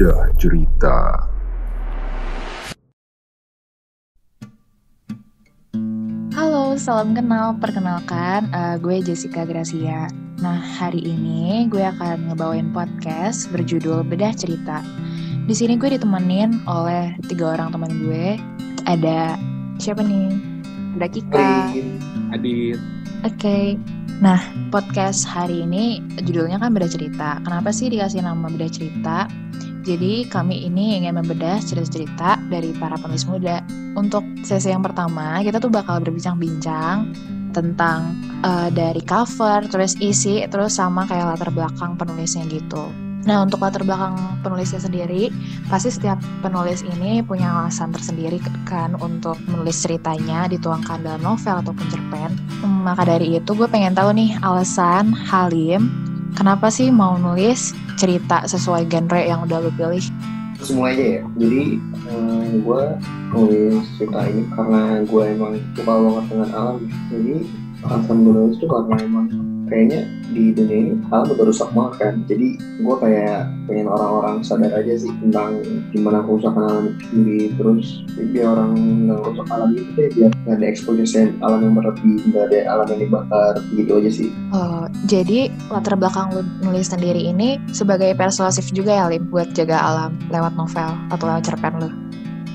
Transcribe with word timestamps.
Bedah 0.00 0.32
Cerita. 0.40 0.96
Halo, 6.32 6.72
salam 6.80 7.12
kenal. 7.12 7.60
Perkenalkan, 7.60 8.48
uh, 8.56 8.80
gue 8.80 9.04
Jessica 9.04 9.44
Gracia. 9.44 10.08
Nah, 10.40 10.56
hari 10.56 11.04
ini 11.04 11.68
gue 11.68 11.84
akan 11.84 12.32
ngebawain 12.32 12.72
podcast 12.72 13.52
berjudul 13.52 14.00
Bedah 14.08 14.32
Cerita. 14.32 14.80
Di 15.44 15.52
sini 15.52 15.76
gue 15.76 15.92
ditemenin 15.92 16.64
oleh 16.64 17.12
tiga 17.28 17.60
orang 17.60 17.68
teman 17.68 17.92
gue. 18.00 18.40
Ada 18.88 19.36
siapa 19.76 20.00
nih? 20.00 20.32
Ada 20.96 21.06
Kika. 21.12 21.76
Adit. 22.32 22.80
Oke. 23.28 23.36
Okay. 23.36 23.64
Nah, 24.24 24.40
podcast 24.72 25.28
hari 25.28 25.60
ini 25.60 26.00
judulnya 26.24 26.56
kan 26.56 26.72
Bedah 26.72 26.88
Cerita. 26.88 27.36
Kenapa 27.44 27.68
sih 27.68 27.92
dikasih 27.92 28.24
nama 28.24 28.48
Bedah 28.48 28.72
Cerita? 28.72 29.28
Jadi 29.80 30.28
kami 30.28 30.68
ini 30.68 31.00
ingin 31.00 31.16
membedah 31.16 31.56
cerita-cerita 31.64 32.36
dari 32.52 32.76
para 32.76 33.00
penulis 33.00 33.24
muda. 33.24 33.64
Untuk 33.96 34.22
sesi 34.44 34.70
yang 34.70 34.84
pertama, 34.84 35.40
kita 35.40 35.56
tuh 35.56 35.72
bakal 35.72 36.04
berbincang-bincang 36.04 37.10
tentang 37.50 38.14
uh, 38.46 38.68
dari 38.70 39.02
cover, 39.02 39.66
terus 39.66 39.98
isi, 39.98 40.44
terus 40.46 40.78
sama 40.78 41.08
kayak 41.08 41.34
latar 41.34 41.50
belakang 41.50 41.98
penulisnya 41.98 42.46
gitu. 42.46 42.92
Nah, 43.28 43.44
untuk 43.44 43.60
latar 43.60 43.84
belakang 43.84 44.16
penulisnya 44.40 44.80
sendiri, 44.80 45.28
pasti 45.68 45.92
setiap 45.92 46.16
penulis 46.40 46.80
ini 46.80 47.20
punya 47.20 47.52
alasan 47.52 47.92
tersendiri 47.92 48.40
kan 48.64 48.96
untuk 48.96 49.36
menulis 49.44 49.76
ceritanya 49.84 50.48
dituangkan 50.48 51.04
dalam 51.04 51.20
novel 51.20 51.60
ataupun 51.60 51.86
cerpen. 51.92 52.32
Hmm, 52.64 52.88
maka 52.88 53.04
dari 53.04 53.36
itu 53.36 53.50
gue 53.52 53.68
pengen 53.68 53.92
tahu 53.92 54.16
nih 54.16 54.40
alasan 54.40 55.12
Halim 55.12 55.92
kenapa 56.40 56.70
sih 56.72 56.88
mau 56.88 57.20
nulis 57.20 57.76
cerita 58.00 58.48
sesuai 58.48 58.88
genre 58.88 59.20
yang 59.20 59.44
udah 59.44 59.60
lo 59.60 59.68
pilih? 59.76 60.00
Semua 60.64 60.96
aja 60.96 61.20
ya. 61.20 61.22
Jadi 61.36 61.76
hmm, 61.76 62.64
gue 62.64 62.82
nulis 63.36 63.84
cerita 64.00 64.24
ini 64.24 64.48
karena 64.56 65.04
gue 65.04 65.22
emang 65.36 65.60
suka 65.76 65.92
banget 65.92 66.24
dengan 66.32 66.50
alam. 66.56 66.78
Jadi 67.12 67.34
alasan 67.84 68.16
gue 68.24 68.32
nulis 68.32 68.56
itu 68.56 68.64
karena 68.64 68.96
emang 69.04 69.26
kayaknya 69.70 70.10
di 70.30 70.50
dunia 70.50 70.76
ini 70.76 70.92
hal 71.08 71.26
udah 71.30 71.46
rusak 71.46 71.70
banget 71.70 71.94
kan. 72.02 72.14
Jadi 72.26 72.58
gue 72.58 72.96
kayak 72.98 73.48
pengen 73.70 73.86
orang-orang 73.86 74.42
sadar 74.42 74.74
aja 74.74 74.94
sih 74.98 75.10
tentang 75.22 75.62
gimana 75.94 76.26
kerusakan 76.26 76.62
alam 76.66 76.86
sendiri. 77.10 77.54
Terus 77.54 78.02
biar 78.18 78.58
orang 78.58 78.74
nggak 79.06 79.20
rusak 79.22 79.46
alam 79.48 79.70
itu 79.72 79.90
deh 79.94 80.08
biar 80.12 80.30
nggak 80.44 80.56
ada 80.58 80.66
eksposisi 80.66 81.30
alam 81.40 81.60
yang 81.62 81.74
berlebih 81.78 82.18
nggak 82.30 82.44
ada 82.50 82.58
alam 82.66 82.86
yang 82.90 83.00
dibakar 83.06 83.54
gitu 83.74 83.92
aja 83.96 84.10
sih. 84.10 84.28
Oh 84.50 84.90
jadi 85.06 85.48
latar 85.70 85.94
belakang 85.94 86.34
lu 86.34 86.42
nulis 86.66 86.90
sendiri 86.90 87.30
ini 87.30 87.62
sebagai 87.70 88.12
persuasif 88.18 88.68
juga 88.74 88.92
ya 88.94 89.06
Lim 89.06 89.30
buat 89.30 89.54
jaga 89.54 89.78
alam 89.78 90.18
lewat 90.28 90.52
novel 90.58 90.90
atau 91.14 91.24
lewat 91.24 91.42
cerpen 91.46 91.74
lu? 91.78 91.90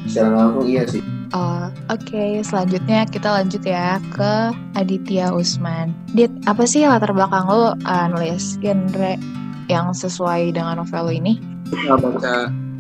Secara 0.06 0.36
langsung 0.36 0.68
iya 0.68 0.86
sih 0.86 1.15
Oh, 1.34 1.72
Oke, 1.90 2.14
okay. 2.14 2.32
selanjutnya 2.46 3.10
kita 3.10 3.30
lanjut 3.42 3.64
ya 3.66 3.98
ke 4.14 4.54
Aditya 4.78 5.34
Usman. 5.34 5.96
Dit, 6.14 6.30
apa 6.46 6.70
sih 6.70 6.86
latar 6.86 7.10
belakang 7.14 7.50
lo 7.50 7.74
uh, 7.74 8.06
nulis 8.12 8.62
genre 8.62 9.18
yang 9.66 9.90
sesuai 9.96 10.54
dengan 10.54 10.82
novel 10.82 11.10
ini? 11.10 11.42
Nggak 11.74 12.00
baca 12.02 12.36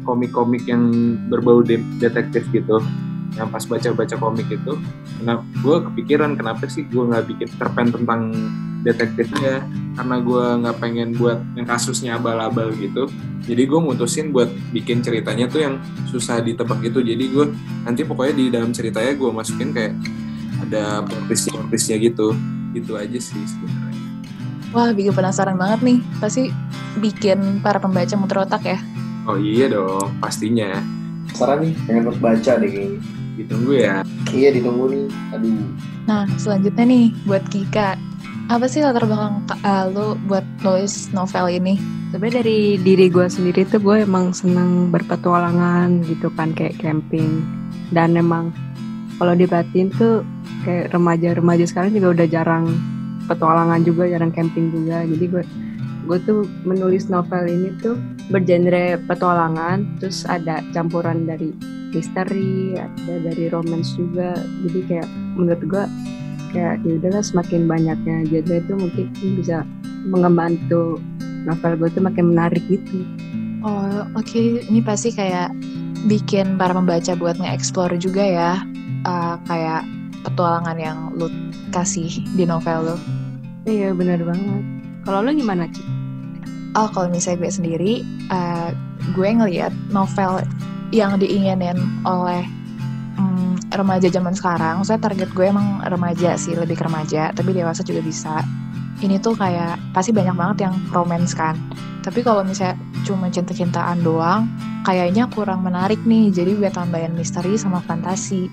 komik-komik 0.05 0.69
yang 0.69 1.17
berbau 1.31 1.65
de 1.65 1.81
detektif 1.97 2.45
gitu. 2.53 2.77
Yang 3.35 3.49
pas 3.51 3.63
baca-baca 3.67 4.15
komik 4.15 4.47
itu, 4.47 4.73
kenapa 5.19 5.43
gue 5.59 5.77
kepikiran 5.91 6.37
kenapa 6.39 6.69
sih 6.71 6.87
gue 6.87 7.03
nggak 7.03 7.25
bikin 7.27 7.49
cerpen 7.59 7.91
tentang 7.91 8.21
detektifnya 8.85 9.65
karena 9.95 10.19
gue 10.19 10.45
nggak 10.61 10.77
pengen 10.83 11.09
buat 11.15 11.39
yang 11.55 11.65
kasusnya 11.65 12.19
abal-abal 12.19 12.75
gitu. 12.75 13.07
Jadi 13.47 13.63
gue 13.63 13.79
mutusin 13.79 14.35
buat 14.35 14.51
bikin 14.75 14.99
ceritanya 14.99 15.47
tuh 15.47 15.63
yang 15.63 15.75
susah 16.11 16.43
ditebak 16.43 16.83
itu 16.83 16.99
jadi 16.99 17.23
gue 17.23 17.45
nanti 17.87 18.03
pokoknya 18.03 18.33
di 18.35 18.45
dalam 18.51 18.75
ceritanya 18.75 19.15
gue 19.15 19.29
masukin 19.31 19.71
kayak 19.71 19.93
ada 20.67 21.01
plot-twistnya 21.07 21.97
gitu. 21.97 22.35
Gitu 22.75 22.91
aja 22.99 23.15
sih 23.15 23.39
sebenarnya. 23.39 24.03
Wah 24.75 24.91
bikin 24.91 25.15
penasaran 25.15 25.55
banget 25.55 25.79
nih. 25.87 25.99
Pasti 26.19 26.51
bikin 26.99 27.63
para 27.63 27.79
pembaca 27.79 28.11
muter 28.19 28.43
otak 28.43 28.67
ya. 28.67 28.79
Oh 29.23 29.39
iya 29.39 29.71
dong. 29.71 30.11
Pastinya. 30.19 30.83
Penasaran 31.31 31.63
nih. 31.63 31.73
Pengen 31.87 32.01
terus 32.11 32.19
baca 32.19 32.51
deh 32.59 32.69
kayaknya. 32.69 32.99
Ditunggu 33.39 33.71
ya. 33.79 33.95
Iya 34.35 34.49
ditunggu 34.59 34.85
nih. 34.91 35.05
Aduh. 35.31 35.71
Nah 36.03 36.27
selanjutnya 36.35 36.83
nih 36.83 37.05
buat 37.23 37.47
Kika 37.47 37.95
apa 38.45 38.69
sih 38.69 38.77
latar 38.85 39.09
belakang 39.09 39.41
uh, 39.65 39.85
lu 39.89 40.13
buat 40.29 40.45
nulis 40.61 41.09
novel 41.17 41.49
ini? 41.49 41.81
Sebenarnya 42.13 42.45
dari 42.45 42.77
diri 42.77 43.09
gue 43.09 43.25
sendiri 43.25 43.65
tuh 43.65 43.81
gue 43.81 44.05
emang 44.05 44.37
seneng 44.37 44.93
berpetualangan 44.93 46.05
gitu 46.05 46.29
kan 46.37 46.53
kayak 46.53 46.77
camping. 46.77 47.41
Dan 47.89 48.13
emang 48.13 48.53
kalau 49.17 49.33
dibatin 49.33 49.89
tuh 49.97 50.21
kayak 50.61 50.93
remaja-remaja 50.93 51.65
sekarang 51.65 51.97
juga 51.97 52.21
udah 52.21 52.27
jarang 52.29 52.65
petualangan 53.25 53.81
juga 53.81 54.05
jarang 54.05 54.29
camping 54.29 54.69
juga. 54.69 55.01
Jadi 55.09 55.25
gue 55.25 55.43
gue 56.05 56.17
tuh 56.21 56.45
menulis 56.69 57.09
novel 57.09 57.49
ini 57.49 57.73
tuh 57.81 57.97
bergenre 58.29 59.01
petualangan 59.09 59.97
terus 59.97 60.21
ada 60.29 60.61
campuran 60.69 61.25
dari 61.25 61.49
misteri 61.89 62.77
ada 62.77 63.25
dari 63.25 63.49
romance 63.49 63.97
juga. 63.97 64.37
Jadi 64.37 64.79
kayak 64.85 65.09
menurut 65.33 65.63
gue 65.65 65.85
kayak 66.55 66.79
ya 66.87 66.95
udahlah 66.95 67.19
semakin 67.19 67.67
banyaknya 67.67 68.23
genre 68.31 68.55
itu 68.63 68.73
mungkin 68.79 69.07
bisa 69.35 69.67
membantu 70.07 71.03
novel 71.43 71.73
gue 71.75 71.89
tuh 71.91 72.03
makin 72.03 72.31
menarik 72.31 72.63
gitu. 72.71 73.03
Oh 73.67 74.07
oke 74.15 74.23
okay. 74.23 74.63
ini 74.71 74.79
pasti 74.79 75.11
kayak 75.11 75.51
bikin 76.07 76.55
para 76.55 76.71
pembaca 76.71 77.11
buat 77.19 77.35
nge-explore 77.35 77.99
juga 77.99 78.23
ya 78.23 78.51
uh, 79.03 79.35
kayak 79.49 79.83
petualangan 80.23 80.77
yang 80.79 80.97
lu 81.19 81.27
kasih 81.75 82.09
di 82.33 82.47
novel 82.47 82.93
lu. 82.93 82.97
Iya 83.67 83.91
benar 83.91 84.23
banget. 84.23 84.63
Kalau 85.03 85.19
lu 85.21 85.31
gimana 85.35 85.67
Cik? 85.69 85.87
Oh 86.75 86.87
kalau 86.91 87.07
misalnya 87.07 87.45
gue 87.47 87.51
sendiri, 87.51 87.93
uh, 88.31 88.71
gue 89.13 89.29
ngeliat 89.29 89.71
novel 89.93 90.43
yang 90.93 91.17
diinginin 91.17 91.77
oleh 92.05 92.45
remaja 93.75 94.07
zaman 94.07 94.31
sekarang, 94.31 94.83
saya 94.87 94.99
target 95.01 95.31
gue 95.35 95.45
emang 95.47 95.83
remaja 95.83 96.39
sih, 96.39 96.55
lebih 96.55 96.79
ke 96.79 96.85
remaja, 96.87 97.35
tapi 97.35 97.51
dewasa 97.51 97.83
juga 97.83 97.99
bisa. 98.03 98.39
Ini 99.03 99.19
tuh 99.19 99.35
kayak 99.35 99.91
pasti 99.91 100.15
banyak 100.15 100.35
banget 100.35 100.57
yang 100.69 100.75
romance 100.95 101.35
kan. 101.35 101.59
Tapi 101.99 102.23
kalau 102.23 102.45
misalnya 102.47 102.79
cuma 103.03 103.27
cinta-cintaan 103.27 103.99
doang, 104.05 104.47
kayaknya 104.87 105.27
kurang 105.27 105.65
menarik 105.65 105.99
nih. 106.07 106.31
Jadi 106.31 106.55
gue 106.55 106.69
tambahin 106.71 107.11
misteri 107.17 107.59
sama 107.59 107.83
fantasi 107.83 108.47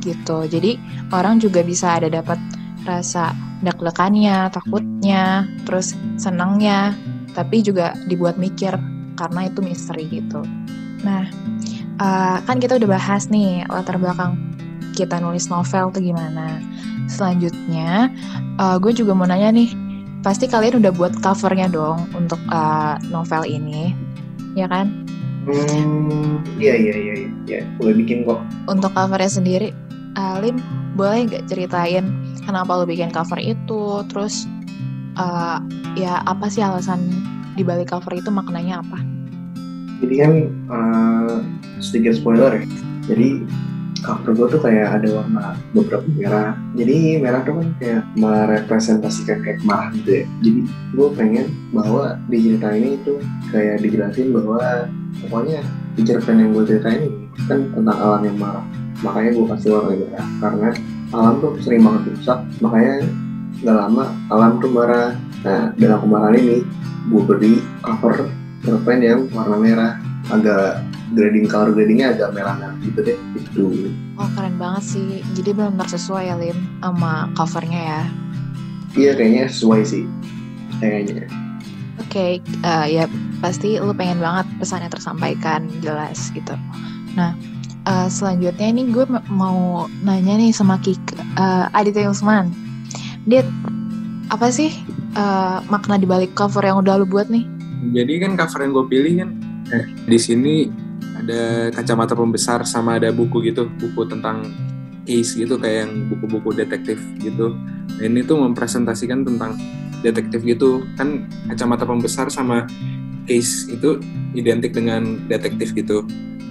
gitu. 0.00 0.48
Jadi 0.48 0.80
orang 1.12 1.36
juga 1.42 1.60
bisa 1.60 1.98
ada 2.00 2.08
dapat 2.08 2.40
rasa 2.82 3.36
deg-degannya, 3.62 4.50
takutnya, 4.50 5.46
terus 5.68 5.94
senangnya, 6.18 6.96
tapi 7.36 7.62
juga 7.62 7.94
dibuat 8.08 8.40
mikir 8.40 8.74
karena 9.14 9.46
itu 9.46 9.60
misteri 9.62 10.08
gitu. 10.08 10.42
Nah, 11.06 11.26
uh, 12.02 12.36
kan 12.42 12.58
kita 12.58 12.82
udah 12.82 12.98
bahas 12.98 13.30
nih 13.30 13.62
latar 13.70 13.96
belakang 13.96 14.34
kita 14.92 15.22
nulis 15.22 15.48
novel 15.48 15.88
tuh 15.94 16.02
gimana. 16.02 16.60
Selanjutnya, 17.08 18.12
uh, 18.60 18.76
gue 18.76 18.92
juga 18.92 19.16
mau 19.16 19.24
nanya 19.24 19.52
nih, 19.52 19.72
pasti 20.20 20.48
kalian 20.48 20.84
udah 20.84 20.92
buat 20.92 21.12
covernya 21.20 21.72
dong 21.72 22.08
untuk 22.12 22.38
uh, 22.52 23.00
novel 23.08 23.42
ini, 23.48 23.96
ya 24.52 24.68
kan? 24.68 24.92
Hmm, 25.42 26.38
iya 26.62 26.78
iya 26.78 26.94
iya, 26.94 27.14
iya, 27.48 27.60
boleh 27.80 27.98
bikin 28.04 28.22
kok. 28.22 28.38
Untuk 28.70 28.94
covernya 28.94 29.32
sendiri, 29.32 29.68
Alim 30.14 30.60
boleh 30.94 31.24
gak 31.24 31.48
ceritain 31.48 32.12
kenapa 32.44 32.76
lo 32.76 32.84
bikin 32.84 33.10
cover 33.10 33.40
itu, 33.40 34.04
terus 34.12 34.44
uh, 35.16 35.58
ya 35.96 36.20
apa 36.28 36.46
sih 36.52 36.62
alasan 36.62 37.00
dibalik 37.56 37.90
cover 37.90 38.12
itu 38.14 38.28
maknanya 38.28 38.84
apa? 38.84 39.11
Jadi 40.02 40.14
kan 40.18 40.32
uh, 40.68 41.38
sedikit 41.78 42.18
spoiler 42.18 42.58
ya. 42.58 42.64
Jadi 43.06 43.46
cover 44.02 44.34
gue 44.34 44.46
tuh 44.58 44.60
kayak 44.60 44.98
ada 45.00 45.08
warna 45.14 45.54
beberapa 45.72 46.06
merah. 46.18 46.58
Jadi 46.74 47.22
merah 47.22 47.40
tuh 47.46 47.62
kan 47.62 47.68
kayak 47.78 48.02
merepresentasikan 48.18 49.38
kayak 49.46 49.58
kemarahan 49.62 49.94
gitu 50.02 50.10
ya. 50.10 50.24
Jadi 50.42 50.60
gue 50.98 51.08
pengen 51.14 51.46
bahwa 51.70 52.18
di 52.26 52.38
cerita 52.42 52.68
ini 52.74 52.98
itu 52.98 53.14
kayak 53.54 53.80
dijelasin 53.80 54.34
bahwa 54.34 54.90
pokoknya 55.22 55.62
di 55.94 56.02
cerpen 56.02 56.42
yang 56.42 56.50
gue 56.50 56.64
ceritain 56.66 57.00
ini 57.06 57.30
kan 57.46 57.58
tentang 57.70 57.98
alam 57.98 58.22
yang 58.26 58.36
marah. 58.36 58.66
Makanya 59.06 59.30
gue 59.38 59.46
kasih 59.54 59.70
warna 59.70 59.94
merah. 59.94 60.26
Karena 60.42 60.68
alam 61.14 61.34
tuh 61.38 61.52
sering 61.62 61.82
banget 61.86 62.02
rusak. 62.18 62.38
Makanya 62.58 62.94
gak 63.62 63.76
lama 63.78 64.04
alam 64.34 64.58
tuh 64.58 64.70
marah. 64.74 65.14
Nah 65.46 65.70
dalam 65.78 65.98
kemarahan 66.02 66.36
ini 66.42 66.56
gue 67.06 67.22
beri 67.22 67.54
cover 67.82 68.41
cerpen 68.72 69.04
yang 69.04 69.20
warna 69.36 69.60
merah. 69.60 69.92
Agak 70.32 70.80
grading 71.12 71.44
color 71.44 71.76
gradingnya 71.76 72.16
agak 72.16 72.32
merah-merah 72.32 72.72
gitu 72.80 73.00
deh. 73.04 73.18
Itu 73.36 73.64
oh 74.16 74.28
keren 74.32 74.56
banget 74.56 74.96
sih. 74.96 75.20
Jadi 75.36 75.52
benar-benar 75.52 75.88
sesuai 75.92 76.32
ya 76.32 76.36
Lim 76.40 76.56
sama 76.80 77.28
covernya 77.36 77.80
ya? 77.84 78.02
Iya 78.96 79.12
kayaknya 79.12 79.44
sesuai 79.52 79.80
sih. 79.84 80.04
Kayaknya. 80.80 81.28
Oke 82.00 82.40
Oke, 82.40 82.40
eh, 82.64 82.86
ya 82.88 83.04
pasti 83.44 83.76
lu 83.76 83.92
pengen 83.92 84.20
banget 84.20 84.48
pesannya 84.56 84.88
tersampaikan 84.88 85.68
jelas 85.84 86.32
gitu. 86.32 86.56
Nah, 87.12 87.36
eh, 87.84 88.08
selanjutnya 88.08 88.72
ini 88.72 88.88
gue 88.88 89.04
ma- 89.08 89.24
mau 89.28 89.84
nanya 90.00 90.40
nih 90.40 90.52
sama 90.56 90.80
Kik 90.80 91.00
eh, 91.36 91.66
Aditya 91.76 92.08
Usman. 92.08 92.48
Dit, 93.28 93.44
apa 94.32 94.48
sih 94.48 94.72
eh, 95.16 95.58
makna 95.68 96.00
dibalik 96.00 96.32
cover 96.32 96.64
yang 96.64 96.80
udah 96.80 97.00
lu 97.00 97.06
buat 97.08 97.28
nih? 97.28 97.44
Jadi 97.90 98.12
kan 98.22 98.38
cover 98.38 98.60
yang 98.62 98.72
gue 98.78 98.86
pilih 98.86 99.12
kan 99.26 99.30
eh, 99.74 99.84
di 100.06 100.18
sini 100.20 100.70
ada 101.18 101.70
kacamata 101.74 102.14
pembesar 102.14 102.62
sama 102.62 103.02
ada 103.02 103.10
buku 103.10 103.42
gitu, 103.42 103.66
buku 103.78 104.06
tentang 104.06 104.46
case 105.02 105.34
gitu 105.34 105.58
kayak 105.58 105.86
yang 105.86 105.92
buku-buku 106.06 106.54
detektif 106.54 106.98
gitu. 107.18 107.58
Nah, 107.98 108.04
ini 108.06 108.22
tuh 108.22 108.38
mempresentasikan 108.38 109.26
tentang 109.26 109.58
detektif 110.02 110.46
gitu. 110.46 110.86
Kan 110.94 111.26
kacamata 111.50 111.82
pembesar 111.86 112.30
sama 112.30 112.66
case 113.26 113.70
itu 113.70 113.98
identik 114.34 114.74
dengan 114.74 115.26
detektif 115.26 115.74
gitu. 115.74 116.06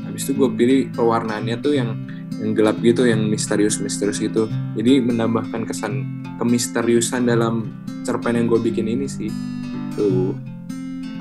Habis 0.08 0.28
itu 0.28 0.36
gue 0.36 0.50
pilih 0.52 0.80
pewarnaannya 0.92 1.56
tuh 1.64 1.76
yang 1.76 1.96
yang 2.42 2.58
gelap 2.58 2.80
gitu, 2.82 3.06
yang 3.06 3.28
misterius-misterius 3.30 4.20
gitu. 4.20 4.50
Jadi 4.76 5.00
menambahkan 5.04 5.64
kesan 5.68 6.26
kemisteriusan 6.42 7.30
dalam 7.30 7.70
cerpen 8.02 8.36
yang 8.36 8.50
gue 8.50 8.60
bikin 8.60 8.90
ini 8.90 9.06
sih. 9.06 9.30
Tuh. 9.96 10.51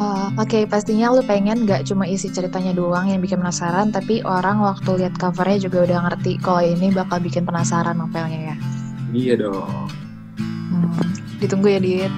Oh, 0.01 0.33
Oke, 0.41 0.65
pastinya 0.65 1.13
lu 1.13 1.21
pengen 1.21 1.69
gak 1.69 1.85
cuma 1.85 2.09
isi 2.09 2.33
ceritanya 2.33 2.73
doang 2.73 3.13
yang 3.13 3.21
bikin 3.21 3.37
penasaran, 3.37 3.93
tapi 3.93 4.25
orang 4.25 4.65
waktu 4.65 5.05
lihat 5.05 5.21
covernya 5.21 5.69
juga 5.69 5.85
udah 5.85 5.99
ngerti 6.09 6.41
kalau 6.41 6.65
ini 6.65 6.89
bakal 6.89 7.21
bikin 7.21 7.45
penasaran 7.45 8.01
novelnya 8.01 8.55
ya. 8.55 8.57
Iya 9.13 9.35
dong. 9.45 9.93
Hmm, 10.73 11.05
ditunggu 11.45 11.77
ya, 11.77 11.81
Dit. 11.85 12.13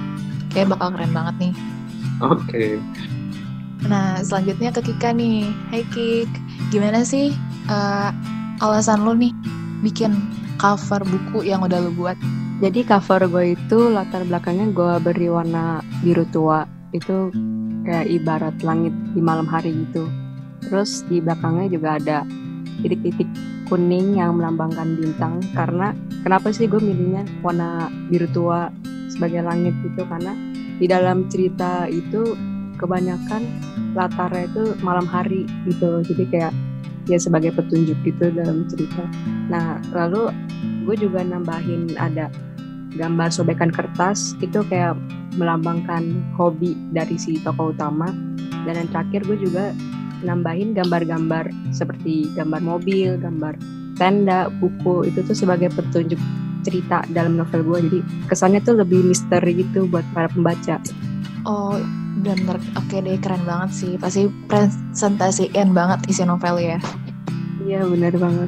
Kayak 0.55 0.79
bakal 0.79 0.95
keren 0.95 1.11
banget 1.11 1.35
nih. 1.43 1.53
Oke. 2.23 2.79
Nah, 3.91 4.23
selanjutnya 4.23 4.71
ke 4.71 4.79
Kika 4.79 5.11
nih. 5.11 5.51
Hai 5.67 5.83
Kik, 5.91 6.31
gimana 6.71 7.03
sih 7.03 7.35
eh, 7.67 8.09
alasan 8.63 9.03
lu 9.03 9.11
nih 9.11 9.35
bikin 9.83 10.15
cover 10.55 11.03
buku 11.03 11.43
yang 11.43 11.59
udah 11.59 11.83
lu 11.83 11.91
buat? 11.91 12.15
Jadi 12.63 12.87
cover 12.87 13.27
gue 13.27 13.59
itu 13.59 13.91
latar 13.91 14.23
belakangnya 14.23 14.71
gue 14.71 14.93
beri 15.03 15.27
warna 15.27 15.83
biru 15.99 16.23
tua. 16.31 16.63
Itu 16.95 17.33
kayak 17.83 18.07
ibarat 18.09 18.55
langit 18.63 18.95
di 19.13 19.21
malam 19.21 19.47
hari 19.47 19.75
gitu. 19.87 20.07
Terus 20.63 21.03
di 21.11 21.19
belakangnya 21.19 21.67
juga 21.69 21.89
ada 21.99 22.17
titik-titik 22.81 23.27
kuning 23.67 24.17
yang 24.17 24.39
melambangkan 24.39 24.95
bintang. 24.95 25.43
Karena 25.51 25.91
kenapa 26.23 26.49
sih 26.55 26.67
gue 26.67 26.79
milihnya 26.79 27.27
warna 27.43 27.91
biru 28.07 28.27
tua 28.31 28.71
sebagai 29.11 29.43
langit 29.43 29.75
gitu? 29.83 30.07
Karena 30.07 30.33
di 30.79 30.85
dalam 30.89 31.27
cerita 31.29 31.85
itu 31.91 32.35
kebanyakan 32.79 33.45
latarnya 33.93 34.49
itu 34.49 34.63
malam 34.81 35.05
hari 35.05 35.45
gitu. 35.69 36.01
Jadi 36.01 36.23
kayak 36.31 36.53
ya 37.07 37.19
sebagai 37.19 37.51
petunjuk 37.51 37.99
gitu 38.07 38.31
dalam 38.31 38.65
cerita. 38.71 39.03
Nah 39.51 39.79
lalu 39.91 40.31
gue 40.83 40.95
juga 40.99 41.23
nambahin 41.23 41.95
ada 41.99 42.31
gambar 42.95 43.29
sobekan 43.33 43.73
kertas 43.73 44.37
itu 44.43 44.61
kayak 44.69 44.97
melambangkan 45.37 46.21
hobi 46.37 46.77
dari 46.93 47.17
si 47.17 47.41
tokoh 47.41 47.73
utama 47.73 48.13
dan 48.63 48.73
yang 48.77 48.89
terakhir 48.93 49.25
gue 49.25 49.37
juga 49.49 49.73
nambahin 50.23 50.71
gambar-gambar 50.71 51.51
seperti 51.75 52.31
gambar 52.31 52.63
mobil, 52.63 53.19
gambar 53.19 53.59
tenda, 53.99 54.47
buku 54.61 55.11
itu 55.11 55.19
tuh 55.25 55.35
sebagai 55.35 55.67
petunjuk 55.75 56.19
cerita 56.63 57.03
dalam 57.11 57.35
novel 57.35 57.59
gue 57.65 57.77
jadi 57.91 57.99
kesannya 58.31 58.63
tuh 58.63 58.79
lebih 58.79 59.03
misteri 59.03 59.51
gitu 59.57 59.83
buat 59.89 60.05
para 60.15 60.31
pembaca 60.31 60.79
Oh, 61.43 61.75
bener. 62.23 62.55
Oke 62.79 63.03
deh, 63.03 63.19
keren 63.19 63.43
banget 63.43 63.75
sih. 63.75 63.91
Pasti 63.99 64.31
presentasiin 64.47 65.75
banget 65.75 66.07
isi 66.07 66.23
novel 66.23 66.55
ya. 66.55 66.79
iya 67.67 67.83
benar 67.83 68.15
banget 68.15 68.47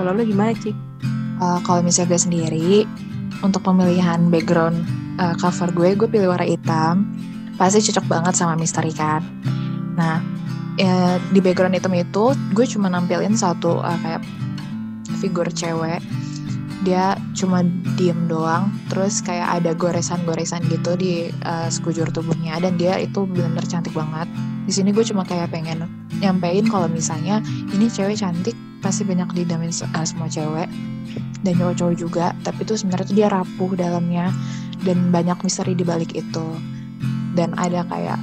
kalau 0.00 0.16
lu 0.16 0.24
gimana 0.24 0.56
Cik? 0.56 0.72
Eh, 1.40 1.58
kalau 1.64 1.84
misalnya 1.84 2.16
gue 2.16 2.20
sendiri, 2.20 2.70
untuk 3.40 3.64
pemilihan 3.64 4.28
background 4.28 4.76
eh, 5.20 5.34
cover 5.40 5.68
gue, 5.72 5.96
gue 5.96 6.08
pilih 6.08 6.32
warna 6.32 6.46
hitam. 6.46 7.08
Pasti 7.56 7.92
cocok 7.92 8.06
banget 8.08 8.34
sama 8.36 8.56
misteri 8.56 8.92
kan. 8.92 9.20
Nah, 9.96 10.24
eh, 10.80 11.16
di 11.32 11.40
background 11.44 11.76
hitam 11.76 11.92
itu, 11.96 12.32
gue 12.56 12.66
cuma 12.68 12.88
nampilin 12.88 13.36
satu 13.36 13.80
eh, 13.84 13.98
kayak 14.00 14.22
figur 15.20 15.48
cewek. 15.52 16.00
Dia 16.80 17.12
cuma 17.36 17.60
diem 18.00 18.16
doang, 18.24 18.72
terus 18.88 19.20
kayak 19.20 19.60
ada 19.60 19.76
goresan-goresan 19.76 20.64
gitu 20.72 20.96
di 20.96 21.28
eh, 21.28 21.68
sekujur 21.68 22.08
tubuhnya, 22.08 22.56
dan 22.60 22.80
dia 22.80 22.96
itu 22.96 23.28
bener-bener 23.28 23.68
cantik 23.68 23.92
banget. 23.92 24.28
Di 24.64 24.72
sini 24.72 24.88
gue 24.92 25.04
cuma 25.04 25.28
kayak 25.28 25.52
pengen 25.52 25.84
nyampein 26.24 26.64
kalau 26.68 26.88
misalnya 26.88 27.44
ini 27.76 27.92
cewek 27.92 28.16
cantik, 28.16 28.56
pasti 28.80 29.04
banyak 29.04 29.28
didamin 29.36 29.68
eh, 29.68 30.06
semua 30.08 30.28
cewek 30.32 30.68
dan 31.40 31.52
cowok-cowok 31.56 31.94
juga 31.96 32.26
tapi 32.44 32.68
tuh 32.68 32.76
sebenarnya 32.76 33.06
tuh 33.08 33.16
dia 33.16 33.28
rapuh 33.32 33.72
dalamnya 33.72 34.28
dan 34.84 35.12
banyak 35.12 35.36
misteri 35.44 35.72
di 35.76 35.84
balik 35.84 36.12
itu. 36.16 36.46
Dan 37.36 37.54
ada 37.54 37.86
kayak 37.86 38.18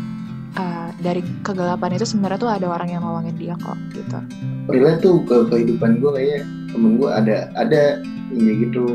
uh, 0.60 0.90
dari 1.00 1.24
kegelapan 1.42 1.96
itu 1.96 2.06
sebenarnya 2.06 2.40
tuh 2.42 2.52
ada 2.52 2.68
orang 2.68 2.90
yang 2.92 3.02
nolongin 3.06 3.38
dia 3.38 3.56
kok 3.58 3.78
gitu. 3.94 4.20
Relate 4.68 5.00
tuh 5.00 5.24
ke 5.24 5.48
kehidupan 5.48 6.04
gue 6.04 6.12
kayaknya 6.12 6.42
temen 6.74 7.00
gue 7.00 7.10
ada 7.10 7.50
ada 7.56 8.04
kayak 8.34 8.56
gitu. 8.68 8.86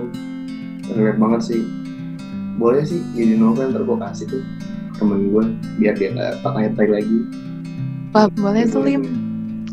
Relate 0.93 1.19
banget 1.19 1.41
sih. 1.55 1.63
Boleh 2.61 2.85
sih 2.85 3.01
jadi 3.17 3.41
novel 3.41 3.73
ntar 3.73 3.83
gue 3.87 3.99
kasih 3.99 4.27
tuh 4.29 4.43
temen 5.01 5.33
gue 5.33 5.43
biar 5.81 5.95
dia 5.97 6.13
nggak 6.13 6.45
pakai 6.45 6.71
lagi. 6.87 7.19
Wah 8.13 8.29
boleh 8.29 8.69
tuh 8.69 8.85
Lim. 8.85 9.03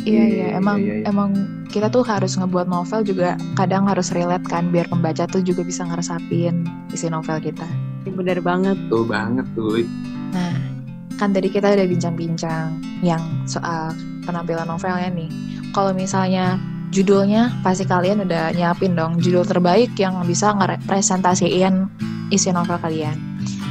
iya 0.08 0.24
Iya, 0.24 0.24
iya 0.24 0.24
iya, 0.32 0.48
emang 0.56 0.78
iya, 0.80 0.96
iya. 1.04 1.06
emang 1.12 1.30
kita 1.70 1.88
tuh 1.90 2.02
harus 2.02 2.34
ngebuat 2.36 2.66
novel 2.66 3.06
juga 3.06 3.38
kadang 3.54 3.86
harus 3.86 4.10
relate 4.12 4.46
kan 4.50 4.74
biar 4.74 4.90
pembaca 4.90 5.30
tuh 5.30 5.42
juga 5.46 5.62
bisa 5.62 5.86
ngeresapin 5.86 6.66
isi 6.92 7.08
novel 7.08 7.38
kita 7.40 7.66
benar 8.10 8.42
banget 8.42 8.76
Tuh 8.90 9.06
banget 9.06 9.46
tuh. 9.54 9.86
Nah, 10.34 10.58
kan 11.22 11.30
tadi 11.30 11.48
kita 11.48 11.78
udah 11.78 11.86
bincang-bincang 11.86 12.82
yang 13.06 13.22
soal 13.46 13.94
penampilan 14.26 14.66
novelnya 14.66 15.14
nih. 15.14 15.30
Kalau 15.72 15.94
misalnya 15.94 16.58
judulnya 16.90 17.54
pasti 17.62 17.86
kalian 17.86 18.26
udah 18.26 18.50
nyiapin 18.58 18.98
dong 18.98 19.22
judul 19.22 19.46
terbaik 19.46 19.94
yang 19.96 20.18
bisa 20.26 20.52
ngerepresentasiin 20.58 21.86
isi 22.34 22.50
novel 22.50 22.82
kalian. 22.82 23.16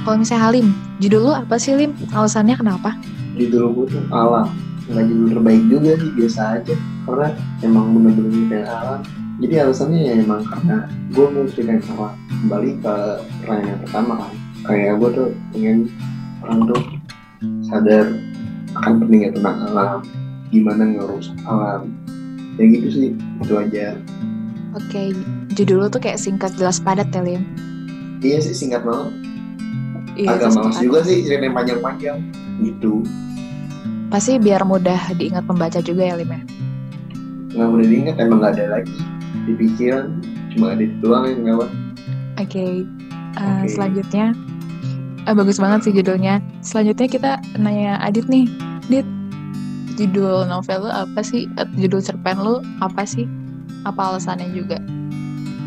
Kalau 0.06 0.23
misalnya 0.23 0.43
Halim, 0.49 0.67
judul 1.02 1.28
lu 1.28 1.33
apa 1.35 1.59
sih 1.59 1.75
Lim? 1.75 1.93
Alasannya 2.14 2.55
kenapa? 2.55 2.95
judul 3.38 3.64
gue 3.73 3.87
tuh 3.95 4.02
alam 4.11 4.50
nggak 4.90 5.05
judul 5.07 5.26
terbaik 5.31 5.62
juga 5.71 5.90
sih 5.95 6.11
biasa 6.19 6.40
aja 6.59 6.75
karena 7.09 7.29
emang 7.65 7.97
bener-bener 7.97 8.29
nyeritain 8.29 8.69
alam 8.69 9.00
jadi 9.38 9.55
alasannya 9.62 10.00
ya 10.03 10.12
emang 10.19 10.43
karena 10.43 10.91
gue 11.15 11.27
mau 11.31 11.47
ceritain 11.47 11.79
alam 11.95 12.12
kembali 12.43 12.71
ke 12.83 12.95
pertanyaan 13.38 13.71
yang 13.71 13.81
pertama 13.87 14.12
kan. 14.19 14.33
Kayak 14.67 14.93
gue 14.99 15.11
tuh 15.15 15.29
pengen 15.55 15.79
orang 16.43 16.61
tuh 16.67 16.81
sadar 17.71 18.07
akan 18.75 18.93
pentingnya 18.99 19.31
tentang 19.38 19.57
alam 19.71 19.99
gimana 20.50 20.83
ngerusak 20.91 21.38
alam. 21.47 21.87
Ya 22.59 22.65
gitu 22.67 22.88
sih 22.91 23.09
itu 23.15 23.55
aja. 23.55 23.95
Oke, 24.75 25.15
judul 25.55 25.87
lu 25.87 25.88
tuh 25.88 26.03
kayak 26.03 26.19
singkat 26.19 26.50
jelas 26.59 26.83
padat 26.83 27.09
ya 27.15 27.23
Lim? 27.23 27.43
iya 28.19 28.43
sih 28.43 28.50
singkat 28.50 28.83
banget. 28.83 29.15
Iya, 30.19 30.35
agak 30.35 30.50
males 30.50 30.75
kayak- 30.75 30.83
juga 30.83 30.99
sih 31.07 31.23
ceritain 31.23 31.55
panjang-panjang. 31.55 32.19
Gitu. 32.59 33.07
Pasti 34.11 34.43
biar 34.43 34.67
mudah 34.67 35.15
diingat 35.15 35.47
pembaca 35.47 35.79
juga 35.79 36.03
ya 36.11 36.19
Lim 36.19 36.35
ya? 36.35 36.43
Nggak 37.59 37.71
boleh 37.75 37.87
diingat 37.91 38.17
emang 38.23 38.38
nggak 38.38 38.55
ada 38.55 38.67
lagi 38.79 38.99
di 39.45 39.53
pikiran 39.59 40.23
cuma 40.55 40.73
ada 40.73 40.83
itu 40.87 40.97
doang 41.03 41.27
yang 41.27 41.43
lewat 41.45 41.71
Oke, 42.38 42.87
uh, 43.35 43.67
Oke. 43.67 43.75
selanjutnya 43.75 44.31
eh, 45.29 45.35
bagus 45.37 45.61
banget 45.61 45.91
sih 45.91 45.93
judulnya. 45.93 46.41
Selanjutnya 46.65 47.07
kita 47.11 47.33
nanya 47.61 48.00
Adit 48.00 48.25
nih, 48.33 48.49
Dit, 48.88 49.05
judul 50.00 50.49
novel 50.49 50.88
lu 50.88 50.91
apa 50.91 51.21
sih? 51.21 51.45
Eh, 51.61 51.69
Judul 51.77 52.00
cerpen 52.00 52.41
lu 52.41 52.65
apa 52.81 53.05
sih? 53.05 53.29
Apa 53.85 54.15
alasannya 54.15 54.49
juga? 54.57 54.81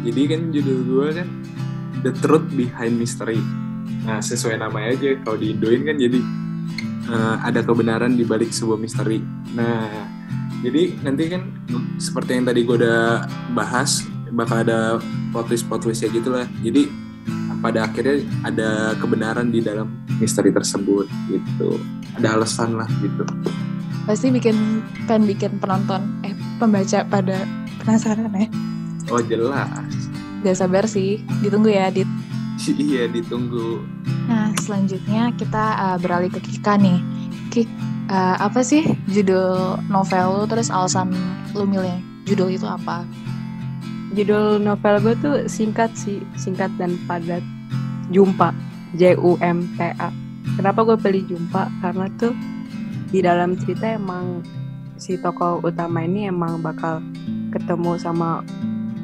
Jadi 0.02 0.22
kan 0.26 0.42
judul 0.50 0.80
gue 0.88 1.08
kan 1.22 1.28
The 2.02 2.12
Truth 2.24 2.50
Behind 2.58 2.98
Mystery. 2.98 3.38
Nah 4.02 4.18
sesuai 4.18 4.58
namanya 4.58 4.98
aja 4.98 5.14
kalau 5.22 5.38
di 5.38 5.54
Indoin 5.54 5.86
kan 5.86 6.00
jadi 6.02 6.20
eh, 7.12 7.36
ada 7.46 7.62
kebenaran 7.62 8.18
di 8.18 8.26
balik 8.26 8.50
sebuah 8.50 8.82
misteri. 8.82 9.22
Nah 9.54 10.10
jadi 10.62 10.94
nanti 11.02 11.24
kan 11.26 11.42
seperti 11.98 12.38
yang 12.38 12.46
tadi 12.46 12.62
gue 12.62 12.78
udah 12.78 13.26
bahas 13.58 14.06
bakal 14.32 14.62
ada 14.62 15.02
plot 15.34 15.50
twist 15.50 15.66
plot 15.66 15.82
twist 15.82 16.06
ya 16.06 16.10
gitu 16.14 16.30
lah. 16.30 16.46
Jadi 16.62 16.86
pada 17.62 17.86
akhirnya 17.86 18.26
ada 18.46 18.98
kebenaran 18.98 19.50
di 19.50 19.62
dalam 19.62 19.90
misteri 20.22 20.54
tersebut 20.54 21.10
gitu. 21.30 21.82
Ada 22.18 22.38
alasan 22.38 22.78
lah 22.78 22.90
gitu. 23.02 23.26
Pasti 24.06 24.30
bikin 24.30 24.86
pengen 25.10 25.30
bikin 25.30 25.58
penonton 25.58 26.02
eh 26.22 26.34
pembaca 26.62 27.06
pada 27.10 27.46
penasaran 27.82 28.30
ya. 28.34 28.48
Oh 29.10 29.22
jelas. 29.22 29.70
Gak 30.42 30.58
sabar 30.58 30.86
sih, 30.90 31.22
ditunggu 31.42 31.70
ya 31.70 31.90
Adit. 31.90 32.10
iya 32.82 33.10
ditunggu. 33.10 33.82
Nah, 34.30 34.54
selanjutnya 34.62 35.34
kita 35.38 35.64
uh, 35.78 35.98
beralih 36.02 36.34
ke 36.34 36.42
Kika 36.42 36.78
nih. 36.82 36.98
Kik, 37.54 37.70
uh, 38.12 38.36
apa 38.38 38.60
sih 38.60 38.84
judul 39.08 39.80
novel 39.88 40.44
lu 40.44 40.46
terus 40.46 40.68
alasan 40.68 41.16
lu 41.56 41.64
milih 41.64 41.96
judul 42.28 42.52
itu 42.52 42.68
apa? 42.68 43.08
Judul 44.12 44.60
novel 44.60 45.00
gue 45.00 45.16
tuh 45.24 45.36
singkat 45.48 45.96
sih, 45.96 46.20
singkat 46.36 46.68
dan 46.76 47.00
padat. 47.08 47.40
Jumpa, 48.12 48.52
J 49.00 49.16
U 49.16 49.40
M 49.40 49.64
P 49.80 49.88
A. 49.96 50.12
Kenapa 50.60 50.84
gue 50.84 51.00
pilih 51.00 51.24
Jumpa? 51.32 51.72
Karena 51.80 52.12
tuh 52.20 52.36
di 53.08 53.24
dalam 53.24 53.56
cerita 53.56 53.88
emang 53.88 54.44
si 55.00 55.16
tokoh 55.16 55.64
utama 55.64 56.04
ini 56.04 56.28
emang 56.28 56.60
bakal 56.60 57.00
ketemu 57.56 57.96
sama 57.96 58.44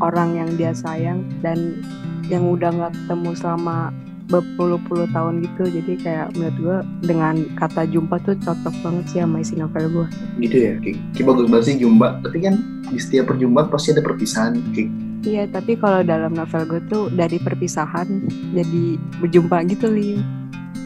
orang 0.04 0.36
yang 0.36 0.50
dia 0.60 0.76
sayang 0.76 1.24
dan 1.40 1.80
yang 2.28 2.44
udah 2.52 2.68
nggak 2.68 2.94
ketemu 3.00 3.32
selama 3.32 3.96
berpuluh-puluh 4.28 5.08
tahun 5.16 5.44
gitu. 5.44 5.64
Jadi 5.72 5.94
kayak 6.04 6.36
menurut 6.36 6.58
gue 6.60 6.78
dengan 7.08 7.36
kata 7.56 7.88
jumpa 7.88 8.20
tuh 8.28 8.36
cocok 8.44 8.76
banget 8.84 9.06
sih 9.10 9.20
sama 9.24 9.40
isi 9.40 9.56
novel 9.56 9.86
gue 9.92 10.08
gitu 10.44 10.56
ya 10.60 10.74
Ki, 10.84 10.92
Ki 11.16 11.22
bagus 11.24 11.48
banget 11.48 11.66
sih 11.74 11.76
jumpa. 11.82 12.22
Tapi 12.22 12.38
kan 12.44 12.56
di 12.88 13.00
setiap 13.00 13.32
perjumpaan 13.34 13.68
pasti 13.72 13.96
ada 13.96 14.04
perpisahan 14.04 14.60
Ki. 14.76 14.86
iya 15.26 15.44
tapi 15.50 15.76
kalau 15.76 16.06
dalam 16.06 16.32
novel 16.32 16.64
gue 16.70 16.82
tuh 16.88 17.10
dari 17.12 17.42
perpisahan 17.42 18.08
jadi 18.54 18.84
berjumpa 19.20 19.66
gitu 19.72 19.90
Lim. 19.92 20.22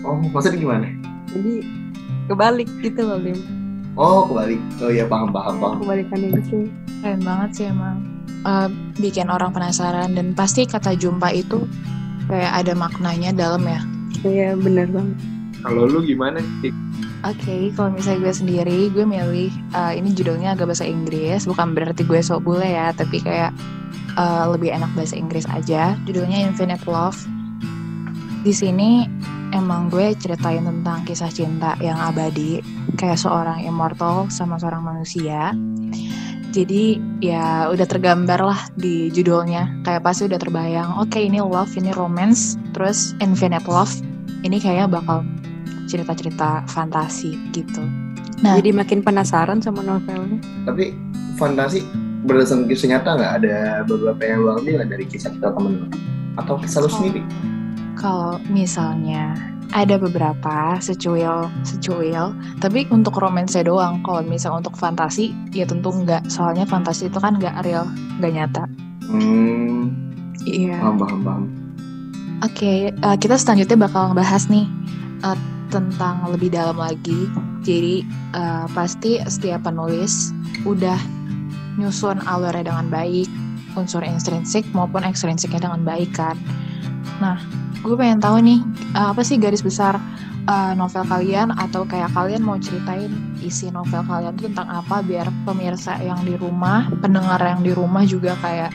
Oh 0.01 0.17
maksudnya 0.17 0.57
gimana? 0.57 0.87
Jadi 1.29 1.61
kebalik 2.25 2.69
gitu 2.81 3.01
loh 3.05 3.19
Lim. 3.21 3.37
Oh 3.99 4.25
kebalik. 4.29 4.61
Oh 4.79 4.89
iya 4.89 5.05
paham 5.05 5.29
paham 5.35 5.59
paham. 5.59 5.77
Kebalikannya 5.83 6.29
gitu 6.41 6.65
Keren 7.01 7.21
banget 7.25 7.49
sih 7.57 7.65
emang. 7.67 8.01
Uh, 8.41 8.69
bikin 8.97 9.29
orang 9.29 9.51
penasaran. 9.53 10.15
Dan 10.15 10.33
pasti 10.33 10.65
kata 10.65 10.95
jumpa 10.95 11.29
itu 11.35 11.67
kayak 12.31 12.63
ada 12.63 12.71
maknanya 12.71 13.35
dalam 13.35 13.67
ya. 13.67 13.81
iya 14.23 14.49
bener 14.55 14.87
banget 14.87 15.19
Kalau 15.61 15.85
lu 15.85 16.01
gimana? 16.01 16.41
Kik? 16.63 16.73
Oke, 17.21 17.69
kalau 17.77 17.93
misalnya 17.93 18.25
gue 18.25 18.33
sendiri, 18.33 18.79
gue 18.89 19.05
milih 19.05 19.53
uh, 19.77 19.93
ini 19.93 20.09
judulnya 20.09 20.57
agak 20.57 20.73
bahasa 20.73 20.89
Inggris. 20.89 21.45
Bukan 21.45 21.77
berarti 21.77 22.01
gue 22.01 22.17
sok 22.17 22.41
bule 22.49 22.65
ya, 22.65 22.89
tapi 22.97 23.21
kayak 23.21 23.53
uh, 24.17 24.49
lebih 24.49 24.73
enak 24.73 24.89
bahasa 24.97 25.13
Inggris 25.13 25.45
aja. 25.53 25.93
Judulnya 26.09 26.49
Infinite 26.49 26.81
Love. 26.89 27.21
Di 28.41 28.49
sini 28.49 29.05
emang 29.53 29.93
gue 29.93 30.17
ceritain 30.17 30.65
tentang 30.65 31.05
kisah 31.05 31.29
cinta 31.29 31.77
yang 31.77 32.01
abadi, 32.01 32.57
kayak 32.97 33.21
seorang 33.21 33.61
immortal 33.69 34.25
sama 34.33 34.57
seorang 34.57 34.81
manusia. 34.81 35.53
Jadi 36.51 36.99
ya 37.23 37.71
udah 37.71 37.87
tergambar 37.87 38.39
lah 38.43 38.59
di 38.75 39.07
judulnya. 39.09 39.71
Kayak 39.87 40.03
pasti 40.03 40.27
udah 40.27 40.39
terbayang, 40.39 40.99
oke 40.99 41.15
ini 41.15 41.39
love, 41.39 41.71
ini 41.79 41.95
romance, 41.95 42.59
terus 42.75 43.15
infinite 43.23 43.65
love. 43.71 43.91
Ini 44.43 44.59
kayaknya 44.59 44.87
bakal 44.91 45.23
cerita-cerita 45.87 46.67
fantasi 46.67 47.35
gitu. 47.55 47.83
Nah, 48.41 48.57
jadi 48.57 48.73
makin 48.73 49.05
penasaran 49.05 49.61
sama 49.61 49.85
novelnya 49.85 50.41
tapi 50.65 50.93
fantasi 51.37 51.81
berdasarkan 52.25 52.69
kisah 52.69 52.87
nyata 52.93 53.09
nggak 53.17 53.33
ada 53.41 53.57
beberapa 53.85 54.21
yang 54.21 54.45
lu 54.45 54.49
ambil 54.61 54.73
nggak 54.81 54.89
dari 54.93 55.05
kisah 55.09 55.33
kita 55.33 55.49
temen 55.53 55.89
atau 56.37 56.57
kisah 56.61 56.85
lu 56.85 56.89
Oh. 56.89 56.93
sendiri 56.93 57.21
kalau 58.01 58.41
misalnya 58.49 59.37
ada 59.71 59.95
beberapa 59.95 60.75
secuil 60.83 61.47
secuil, 61.63 62.35
tapi 62.59 62.89
untuk 62.91 63.15
romance 63.21 63.55
doang. 63.61 64.03
Kalau 64.03 64.19
misalnya 64.25 64.67
untuk 64.67 64.75
fantasi, 64.75 65.31
ya 65.55 65.63
tentu 65.63 65.93
enggak. 65.93 66.25
Soalnya 66.27 66.67
fantasi 66.67 67.07
itu 67.07 67.21
kan 67.21 67.39
nggak 67.39 67.63
real, 67.63 67.87
nggak 68.19 68.33
nyata. 68.35 68.63
hmm 69.07 69.93
Iya. 70.41 70.81
paham 70.81 70.97
paham 70.97 71.19
paham 71.21 71.43
Oke, 72.41 72.89
eh, 72.89 73.17
kita 73.21 73.37
selanjutnya 73.37 73.85
bakal 73.85 74.09
ngebahas 74.11 74.49
nih 74.49 74.65
eh, 75.21 75.37
tentang 75.69 76.25
lebih 76.25 76.49
dalam 76.49 76.81
lagi. 76.81 77.29
Jadi 77.61 78.01
eh, 78.33 78.65
pasti 78.73 79.21
setiap 79.21 79.69
penulis 79.69 80.33
udah 80.65 80.97
nyusun 81.77 82.19
alurnya 82.25 82.73
dengan 82.73 82.89
baik, 82.89 83.29
unsur 83.77 84.01
intrinsik 84.01 84.65
maupun 84.73 85.05
ekstrinsiknya 85.05 85.69
dengan 85.69 85.85
baik 85.85 86.11
kan. 86.17 86.35
Nah, 87.21 87.37
gue 87.81 87.95
pengen 87.97 88.21
tahu 88.21 88.37
nih 88.41 88.59
eh, 88.95 89.07
apa 89.11 89.21
sih 89.25 89.41
garis 89.41 89.65
besar 89.65 89.97
eh, 90.45 90.73
novel 90.77 91.03
kalian 91.05 91.53
atau 91.57 91.83
kayak 91.85 92.13
kalian 92.13 92.45
mau 92.45 92.57
ceritain 92.61 93.11
isi 93.41 93.73
novel 93.73 94.05
kalian 94.05 94.37
tuh 94.37 94.49
tentang 94.53 94.69
apa 94.69 95.01
biar 95.01 95.27
pemirsa 95.43 95.97
yang 96.01 96.21
di 96.21 96.37
rumah, 96.37 96.87
pendengar 97.01 97.41
yang 97.41 97.61
di 97.65 97.73
rumah 97.73 98.05
juga 98.05 98.37
kayak 98.39 98.69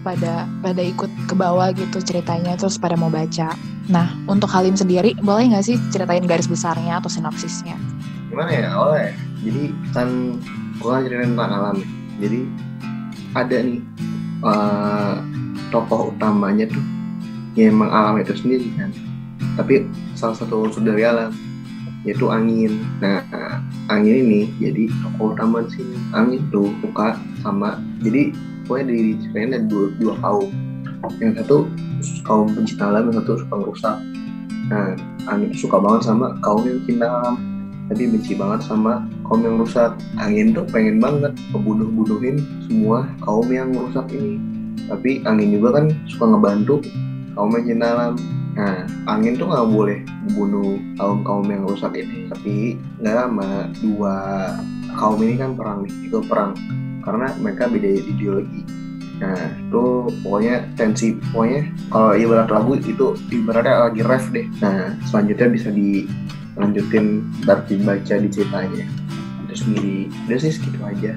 pada 0.00 0.48
pada 0.64 0.82
ikut 0.82 1.10
ke 1.28 1.34
bawah 1.36 1.68
gitu 1.74 2.00
ceritanya 2.00 2.56
terus 2.56 2.80
pada 2.80 2.96
mau 2.96 3.12
baca. 3.12 3.52
Nah, 3.88 4.12
untuk 4.28 4.52
Halim 4.52 4.76
sendiri 4.76 5.16
boleh 5.20 5.48
nggak 5.52 5.64
sih 5.64 5.76
ceritain 5.88 6.24
garis 6.24 6.48
besarnya 6.48 7.00
atau 7.00 7.08
sinopsisnya? 7.08 7.76
gimana 8.28 8.50
ya 8.52 8.70
ya? 8.70 9.10
jadi 9.42 9.62
kan 9.96 10.08
gua 10.78 11.00
kan 11.00 11.08
ceritain 11.08 11.32
tentang 11.34 11.52
alam 11.52 11.76
ya. 11.80 11.88
jadi 12.22 12.40
ada 13.36 13.56
nih 13.64 13.80
eh, 14.44 15.14
tokoh 15.72 16.12
utamanya 16.14 16.68
tuh 16.68 16.84
ya 17.58 17.74
emang 17.74 17.90
alam 17.90 18.22
itu 18.22 18.38
sendiri 18.38 18.70
kan. 18.78 18.94
Tapi 19.58 19.90
salah 20.14 20.38
satu 20.38 20.62
unsur 20.62 20.86
dari 20.86 21.02
alam 21.02 21.34
yaitu 22.06 22.30
angin. 22.30 22.78
Nah 23.02 23.26
angin 23.90 24.22
ini 24.30 24.40
jadi 24.62 24.86
tokoh 25.02 25.34
utama 25.34 25.66
di 25.66 25.82
sini. 25.82 25.96
Angin 26.14 26.46
tuh 26.54 26.70
suka 26.78 27.18
sama 27.42 27.82
jadi 27.98 28.30
pokoknya 28.70 28.94
di 28.94 29.18
ceritanya 29.26 29.58
ada 29.58 29.66
dua, 29.66 29.86
dua 29.98 30.14
kaum. 30.22 30.50
Yang 31.18 31.42
satu 31.42 31.66
kaum 32.22 32.46
pencinta 32.54 32.94
alam 32.94 33.10
yang 33.10 33.16
satu 33.22 33.42
suka 33.42 33.54
ngerusak 33.58 33.98
nah 34.68 34.92
angin 35.32 35.48
suka 35.56 35.80
banget 35.80 36.12
sama 36.12 36.36
kaum 36.44 36.60
yang 36.68 36.76
cinta 36.84 37.08
alam 37.08 37.40
tapi 37.88 38.04
benci 38.04 38.36
banget 38.36 38.68
sama 38.68 39.08
kaum 39.24 39.40
yang 39.40 39.56
rusak 39.56 39.96
angin 40.20 40.52
tuh 40.52 40.68
pengen 40.68 41.00
banget 41.00 41.32
ngebunuh-bunuhin 41.56 42.36
semua 42.68 43.08
kaum 43.24 43.48
yang 43.48 43.72
rusak 43.72 44.04
ini. 44.12 44.36
Tapi 44.92 45.24
angin 45.24 45.56
juga 45.56 45.80
kan 45.80 45.88
suka 46.04 46.28
ngebantu 46.28 46.84
kaum 47.38 47.54
yang 47.62 47.78
alam 47.86 48.18
nah 48.58 48.82
angin 49.06 49.38
tuh 49.38 49.46
nggak 49.46 49.70
boleh 49.70 50.02
membunuh 50.26 50.82
kaum 50.98 51.22
kaum 51.22 51.46
yang 51.46 51.62
rusak 51.62 51.94
ini 51.94 52.26
tapi 52.26 52.74
nggak 52.98 53.14
lama 53.14 53.70
dua 53.78 54.18
kaum 54.98 55.22
ini 55.22 55.38
kan 55.38 55.54
perang 55.54 55.86
nih 55.86 55.94
itu 56.10 56.18
perang. 56.26 56.52
Karena 57.06 57.30
mereka 57.38 57.70
beda 57.70 57.88
ideologi. 57.88 58.62
Nah 59.18 59.38
itu 59.58 59.84
pokoknya 60.22 60.66
tensi 60.74 61.14
pokoknya 61.30 61.62
kalau 61.90 62.12
ibarat 62.18 62.50
lagu 62.50 62.72
itu 62.78 63.14
ibaratnya 63.30 63.90
lagi 63.90 64.02
ref 64.02 64.26
deh. 64.34 64.46
Nah 64.58 64.98
selanjutnya 65.06 65.48
bisa 65.54 65.68
di 65.70 66.04
lanjutin 66.58 67.22
berarti 67.46 67.78
baca 67.80 68.14
di 68.18 68.28
ceritanya 68.28 68.84
itu 69.46 69.54
sendiri. 69.54 69.98
Udah 70.26 70.38
sih 70.42 70.52
segitu 70.52 70.78
aja 70.82 71.12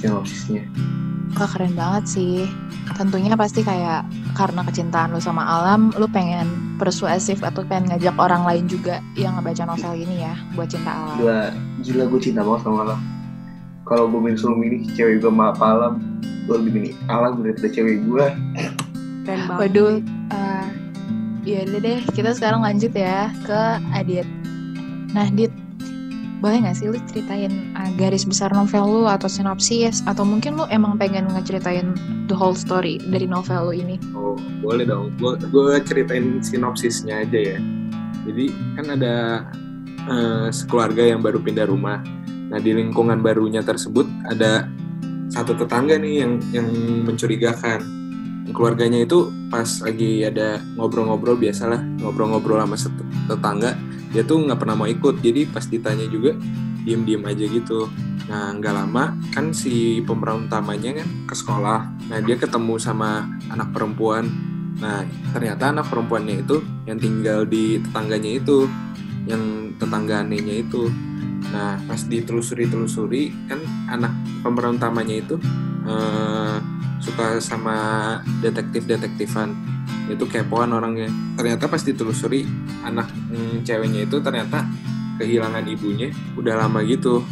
sinopsisnya. 0.00 0.64
Wah 1.36 1.48
keren 1.48 1.76
banget 1.76 2.04
sih. 2.08 2.48
Tentunya 2.96 3.36
pasti 3.36 3.60
kayak 3.60 4.08
karena 4.36 4.60
kecintaan 4.68 5.16
lu 5.16 5.20
sama 5.20 5.40
alam, 5.40 5.88
lu 5.96 6.04
pengen 6.12 6.76
persuasif 6.76 7.40
atau 7.40 7.64
pengen 7.64 7.96
ngajak 7.96 8.12
orang 8.20 8.44
lain 8.44 8.68
juga 8.68 9.00
yang 9.16 9.32
ngebaca 9.40 9.64
novel 9.64 9.96
ini 9.96 10.28
ya 10.28 10.36
buat 10.52 10.68
cinta 10.68 10.92
alam. 10.92 11.16
gila 11.16 11.40
gila 11.80 12.04
gue 12.12 12.20
cinta 12.20 12.40
banget 12.44 12.62
sama 12.68 12.78
alam 12.84 13.00
kalau 13.88 14.04
gue 14.12 14.36
suruh 14.36 14.58
milih 14.60 14.84
cewek 14.92 15.24
gue 15.24 15.32
sama 15.32 15.56
alam 15.56 16.20
gue 16.20 16.54
lebih 16.60 16.72
milih 16.76 16.92
alam 17.08 17.40
daripada 17.40 17.68
cewek 17.72 17.96
gue 18.04 18.26
keren 19.24 19.40
banget 19.48 19.58
Waduh, 19.58 19.90
eh 20.30 20.66
ya 21.46 21.62
udah 21.62 21.80
deh 21.80 22.00
kita 22.12 22.30
sekarang 22.34 22.60
lanjut 22.60 22.92
ya 22.92 23.30
ke 23.46 23.60
Adit. 23.94 24.26
Nah 25.14 25.30
Dit, 25.32 25.54
boleh 26.44 26.68
nggak 26.68 26.76
sih 26.76 26.86
lu 26.92 27.00
ceritain 27.08 27.72
uh, 27.72 27.88
garis 27.96 28.28
besar 28.28 28.52
novel 28.52 28.84
lu 28.84 29.02
atau 29.08 29.24
sinopsis 29.24 30.04
atau 30.04 30.20
mungkin 30.20 30.60
lu 30.60 30.68
emang 30.68 31.00
pengen 31.00 31.24
ngeceritain 31.32 31.96
the 32.28 32.36
whole 32.36 32.52
story 32.52 33.00
dari 33.00 33.24
novel 33.24 33.72
lu 33.72 33.74
ini? 33.74 33.96
Oh, 34.12 34.36
boleh 34.60 34.84
dong. 34.84 35.16
Gue 35.20 35.80
ceritain 35.80 36.44
sinopsisnya 36.44 37.24
aja 37.24 37.56
ya. 37.56 37.58
Jadi 38.28 38.52
kan 38.76 38.86
ada 38.92 39.14
eh, 40.04 40.48
sekeluarga 40.52 41.08
yang 41.08 41.24
baru 41.24 41.40
pindah 41.40 41.66
rumah. 41.70 42.04
Nah 42.52 42.58
di 42.60 42.76
lingkungan 42.76 43.24
barunya 43.24 43.64
tersebut 43.64 44.04
ada 44.28 44.68
satu 45.32 45.56
tetangga 45.56 45.96
nih 45.96 46.20
yang 46.20 46.32
yang 46.52 46.68
mencurigakan. 47.08 47.80
Keluarganya 48.54 49.02
itu 49.02 49.32
pas 49.50 49.66
lagi 49.82 50.22
ada 50.22 50.62
ngobrol-ngobrol 50.78 51.34
biasalah 51.34 51.82
ngobrol-ngobrol 51.98 52.62
sama 52.62 52.78
tetangga 53.26 53.74
dia 54.16 54.24
tuh 54.24 54.48
nggak 54.48 54.56
pernah 54.56 54.80
mau 54.80 54.88
ikut. 54.88 55.20
Jadi 55.20 55.44
pas 55.52 55.68
ditanya 55.68 56.08
juga 56.08 56.32
diem-diem 56.88 57.20
aja 57.20 57.44
gitu. 57.44 57.92
Nah 58.32 58.56
nggak 58.56 58.72
lama 58.72 59.12
kan 59.28 59.52
si 59.52 60.00
pemeran 60.08 60.48
utamanya 60.48 61.04
kan 61.04 61.08
ke 61.28 61.34
sekolah. 61.36 61.80
Nah 62.08 62.18
dia 62.24 62.40
ketemu 62.40 62.80
sama 62.80 63.28
anak 63.52 63.76
perempuan. 63.76 64.24
Nah 64.80 65.04
ternyata 65.36 65.68
anak 65.68 65.92
perempuannya 65.92 66.48
itu 66.48 66.64
yang 66.88 66.96
tinggal 66.96 67.44
di 67.44 67.76
tetangganya 67.84 68.40
itu 68.40 68.64
yang 69.28 69.76
tetangga 69.76 70.24
anehnya 70.24 70.64
itu. 70.64 70.88
Nah 71.52 71.76
pas 71.84 72.00
ditelusuri-telusuri 72.00 73.52
kan 73.52 73.60
anak 73.92 74.16
pemeran 74.40 74.80
utamanya 74.80 75.20
itu 75.20 75.36
eh, 75.84 76.56
suka 77.04 77.36
sama 77.44 77.76
detektif-detektifan 78.40 79.75
Dia 80.06 80.14
tuh 80.14 80.28
kepoan 80.30 80.70
orangnya. 80.70 81.10
Ternyata 81.34 81.66
pas 81.66 81.82
ditelusuri 81.82 82.46
anak 82.82 83.10
mm, 83.30 83.66
ceweknya 83.66 84.06
itu 84.06 84.16
ternyata 84.22 84.62
kehilangan 85.18 85.66
ibunya 85.66 86.14
udah 86.38 86.66
lama 86.66 86.80
gitu. 86.86 87.26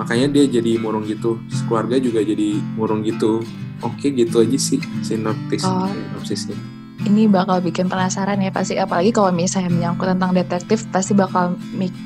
Makanya 0.00 0.32
dia 0.32 0.44
jadi 0.48 0.80
murung 0.80 1.04
gitu. 1.04 1.38
Keluarga 1.68 2.00
juga 2.00 2.24
jadi 2.24 2.58
murung 2.74 3.04
gitu. 3.04 3.44
Oke 3.84 4.08
gitu 4.14 4.40
aja 4.40 4.56
sih 4.56 4.80
sinopsis 5.04 5.66
Oh. 5.68 5.84
sinopsisnya. 5.90 6.56
Ini 7.04 7.28
bakal 7.28 7.60
bikin 7.60 7.92
penasaran 7.92 8.40
ya 8.40 8.48
pasti 8.48 8.80
apalagi 8.80 9.12
kalau 9.12 9.28
misalnya 9.28 9.68
menyangkut 9.68 10.08
tentang 10.08 10.32
detektif 10.32 10.88
pasti 10.88 11.12
bakal 11.12 11.52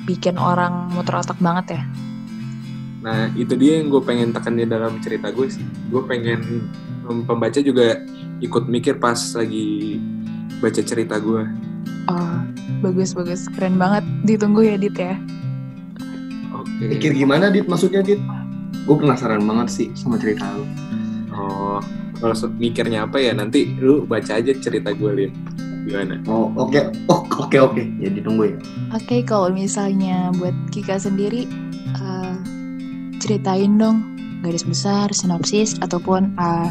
bikin 0.09 0.35
orang 0.35 0.91
muter 0.91 1.15
otak 1.23 1.39
banget 1.39 1.79
ya. 1.79 1.83
Nah 2.99 3.31
itu 3.39 3.55
dia 3.55 3.79
yang 3.79 3.95
gue 3.95 4.03
pengen 4.03 4.35
tekan 4.35 4.59
di 4.59 4.67
dalam 4.67 4.99
cerita 4.99 5.31
gue 5.31 5.47
sih. 5.47 5.63
Gue 5.87 6.03
pengen 6.03 6.67
em, 7.07 7.23
pembaca 7.23 7.63
juga 7.63 7.95
ikut 8.39 8.71
mikir 8.71 9.03
pas 9.03 9.19
lagi 9.35 9.99
baca 10.63 10.81
cerita 10.83 11.19
gue. 11.19 11.43
Oh, 12.09 12.39
bagus 12.81 13.13
bagus 13.13 13.47
keren 13.53 13.77
banget. 13.77 14.05
Ditunggu 14.25 14.65
ya 14.65 14.77
Dit 14.79 14.97
ya. 14.99 15.15
Oke. 16.55 16.85
Mikir 16.89 17.13
gimana 17.15 17.51
Dit 17.51 17.67
maksudnya 17.67 18.03
Dit? 18.03 18.23
Gue 18.89 18.97
penasaran 18.97 19.45
banget 19.45 19.69
sih 19.69 19.89
sama 19.93 20.17
cerita 20.17 20.49
lu. 20.57 20.65
Oh, 21.35 21.79
kalau 22.19 22.35
mikirnya 22.59 23.07
apa 23.07 23.21
ya 23.23 23.37
nanti 23.37 23.77
lu 23.79 24.03
baca 24.09 24.41
aja 24.41 24.53
cerita 24.57 24.91
gue 24.91 25.11
Lin. 25.15 25.33
Gimana? 25.89 26.21
Oh 26.29 26.53
oke, 26.59 26.93
oh 27.09 27.25
oke 27.41 27.57
oke, 27.57 27.83
ya 27.97 28.09
ditunggu 28.13 28.53
ya. 28.53 28.59
Oke, 28.93 29.25
kalau 29.25 29.49
misalnya 29.49 30.29
buat 30.37 30.53
Kika 30.69 31.01
sendiri, 31.01 31.49
eh, 31.97 32.37
ceritain 33.25 33.81
dong 33.81 34.05
garis 34.45 34.69
besar, 34.69 35.09
sinopsis, 35.17 35.81
ataupun 35.81 36.37
eh, 36.37 36.69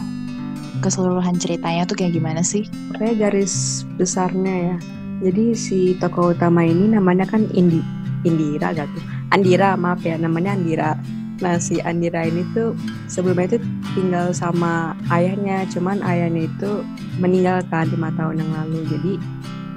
keseluruhan 0.80 1.36
ceritanya 1.38 1.84
tuh 1.88 1.98
kayak 1.98 2.16
gimana 2.16 2.42
sih? 2.46 2.66
Kayak 2.96 3.30
garis 3.30 3.84
besarnya 3.98 4.56
ya. 4.74 4.78
Jadi 5.18 5.58
si 5.58 5.80
tokoh 5.98 6.38
utama 6.38 6.62
ini 6.62 6.94
namanya 6.94 7.26
kan 7.26 7.50
Indi, 7.58 7.82
Indira 8.22 8.70
gak 8.74 8.86
tuh? 8.94 9.04
Andira, 9.34 9.74
maaf 9.74 10.06
ya, 10.06 10.14
namanya 10.16 10.54
Andira. 10.54 10.94
Nah 11.38 11.58
si 11.62 11.78
Andira 11.82 12.26
ini 12.26 12.46
tuh 12.54 12.74
sebelumnya 13.10 13.58
itu 13.58 13.60
tinggal 13.98 14.34
sama 14.34 14.94
ayahnya, 15.14 15.66
cuman 15.70 16.02
ayahnya 16.06 16.50
itu 16.50 16.86
meninggal 17.18 17.62
kan 17.70 17.90
lima 17.90 18.14
tahun 18.14 18.42
yang 18.42 18.52
lalu. 18.54 18.80
Jadi 18.90 19.14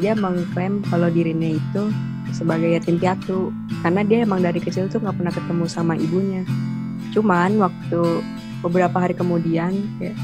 dia 0.01 0.13
mengklaim 0.17 0.81
kalau 0.89 1.13
dirinya 1.13 1.57
itu 1.57 1.83
sebagai 2.33 2.73
yatim 2.79 2.97
piatu 2.97 3.53
karena 3.83 4.01
dia 4.07 4.19
emang 4.25 4.41
dari 4.41 4.63
kecil 4.63 4.87
tuh 4.89 5.03
nggak 5.03 5.17
pernah 5.21 5.33
ketemu 5.35 5.65
sama 5.69 5.93
ibunya. 5.97 6.43
Cuman 7.13 7.61
waktu 7.61 8.25
beberapa 8.65 8.97
hari 8.97 9.13
kemudian 9.17 9.73
kayak 10.01 10.17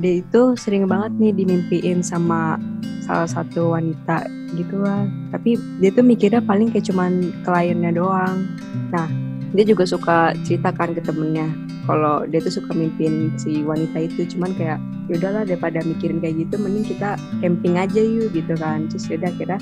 dia 0.00 0.24
itu 0.24 0.56
sering 0.56 0.88
banget 0.88 1.12
nih 1.20 1.32
dimimpiin 1.44 2.00
sama 2.00 2.56
salah 3.04 3.28
satu 3.28 3.76
wanita 3.76 4.24
gitu 4.56 4.80
lah 4.80 5.04
tapi 5.30 5.60
dia 5.78 5.90
tuh 5.92 6.02
mikirnya 6.02 6.42
paling 6.42 6.72
kayak 6.72 6.88
cuman 6.88 7.30
kliennya 7.44 7.92
doang. 7.94 8.48
Nah 8.90 9.06
dia 9.50 9.64
juga 9.66 9.84
suka 9.84 10.32
ceritakan 10.46 10.94
ke 10.94 11.02
temennya 11.02 11.50
kalau 11.84 12.22
dia 12.22 12.38
tuh 12.38 12.62
suka 12.62 12.70
mimpin 12.70 13.34
si 13.34 13.66
wanita 13.66 14.06
itu. 14.06 14.26
Cuman 14.36 14.54
kayak 14.54 14.78
ya 15.10 15.18
udahlah 15.18 15.42
daripada 15.42 15.82
mikirin 15.82 16.22
kayak 16.22 16.46
gitu 16.46 16.54
mending 16.56 16.86
kita 16.86 17.18
camping 17.42 17.74
aja 17.76 18.00
yuk 18.00 18.30
gitu 18.30 18.54
kan. 18.56 18.86
Terus 18.86 19.10
yaudah 19.10 19.32
kira 19.34 19.56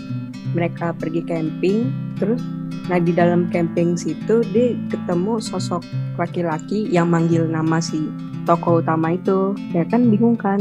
mereka 0.52 0.92
pergi 0.92 1.24
camping. 1.24 1.88
Terus 2.20 2.40
nah 2.88 2.96
di 2.96 3.12
dalam 3.12 3.52
camping 3.52 3.96
situ 4.00 4.40
dia 4.52 4.72
ketemu 4.88 5.40
sosok 5.40 5.84
laki-laki 6.16 6.88
yang 6.88 7.12
manggil 7.12 7.44
nama 7.44 7.80
si 7.80 8.00
tokoh 8.48 8.80
utama 8.80 9.12
itu 9.12 9.52
ya 9.70 9.84
kan 9.84 10.08
bingung 10.08 10.32
kan 10.34 10.56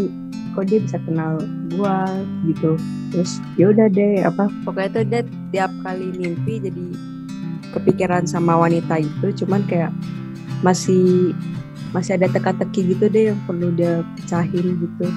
kok 0.52 0.68
dia 0.68 0.84
bisa 0.84 1.00
kenal 1.02 1.40
gua 1.72 2.04
gitu 2.44 2.76
terus 3.10 3.40
ya 3.56 3.72
udah 3.72 3.88
deh 3.88 4.20
apa 4.22 4.52
pokoknya 4.68 4.90
tuh 4.92 5.04
dia 5.08 5.22
tiap 5.56 5.72
kali 5.82 6.12
mimpi 6.12 6.60
jadi 6.60 6.86
kepikiran 7.72 8.28
sama 8.28 8.58
wanita 8.58 9.00
itu 9.00 9.46
cuman 9.46 9.64
kayak 9.64 9.96
masih 10.60 11.32
masih 11.90 12.20
ada 12.20 12.28
teka-teki 12.28 12.92
gitu 12.92 13.08
deh 13.08 13.32
yang 13.32 13.40
perlu 13.46 13.72
dia 13.72 14.04
pecahin 14.20 14.76
gitu 14.78 15.08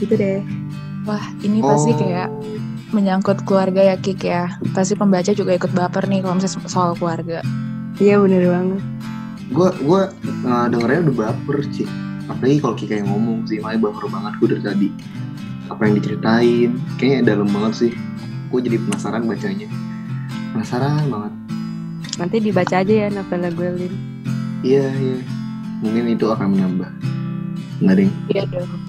gitu 0.00 0.14
deh 0.16 0.40
Wah, 1.02 1.18
ini 1.42 1.58
pasti 1.58 1.90
Oh. 1.90 1.98
kayak 1.98 2.30
menyangkut 2.94 3.42
keluarga 3.42 3.82
ya 3.82 3.98
Kik 3.98 4.22
ya. 4.22 4.54
Pasti 4.70 4.94
pembaca 4.94 5.34
juga 5.34 5.50
ikut 5.50 5.74
baper 5.74 6.06
nih 6.06 6.22
kalau 6.22 6.38
misalnya 6.38 6.70
soal 6.70 6.94
keluarga. 6.94 7.42
iya 7.98 8.22
bener 8.22 8.46
banget 8.46 8.80
Gue 9.50 9.68
gue 9.82 10.02
uh, 10.46 10.66
dengernya 10.70 11.10
udah 11.10 11.14
baper 11.14 11.58
sih. 11.70 11.86
Apalagi 12.30 12.62
kalau 12.62 12.74
Kika 12.78 12.94
yang 13.02 13.10
ngomong 13.10 13.46
sih, 13.50 13.58
makanya 13.58 13.90
baper 13.90 14.04
banget 14.10 14.32
gue 14.38 14.48
dari 14.56 14.62
tadi. 14.62 14.88
Apa 15.70 15.80
yang 15.88 15.94
diceritain, 15.98 16.70
kayaknya 16.98 17.20
dalam 17.34 17.48
banget 17.50 17.72
sih. 17.88 17.92
Gue 18.52 18.60
jadi 18.60 18.76
penasaran 18.82 19.24
bacanya. 19.26 19.68
Penasaran 20.52 21.06
banget. 21.08 21.34
nanti 22.20 22.44
dibaca 22.44 22.76
aja 22.84 22.92
ya 22.92 23.08
novelnya 23.08 23.48
gue 23.56 23.68
Lin 23.72 23.94
Iya 24.60 24.84
iya. 25.00 25.18
Mungkin 25.80 26.12
itu 26.12 26.28
akan 26.28 26.54
menambah. 26.54 26.90
Nggak 27.80 27.94
ding. 27.98 28.12
Iya 28.30 28.44
dong. 28.52 28.81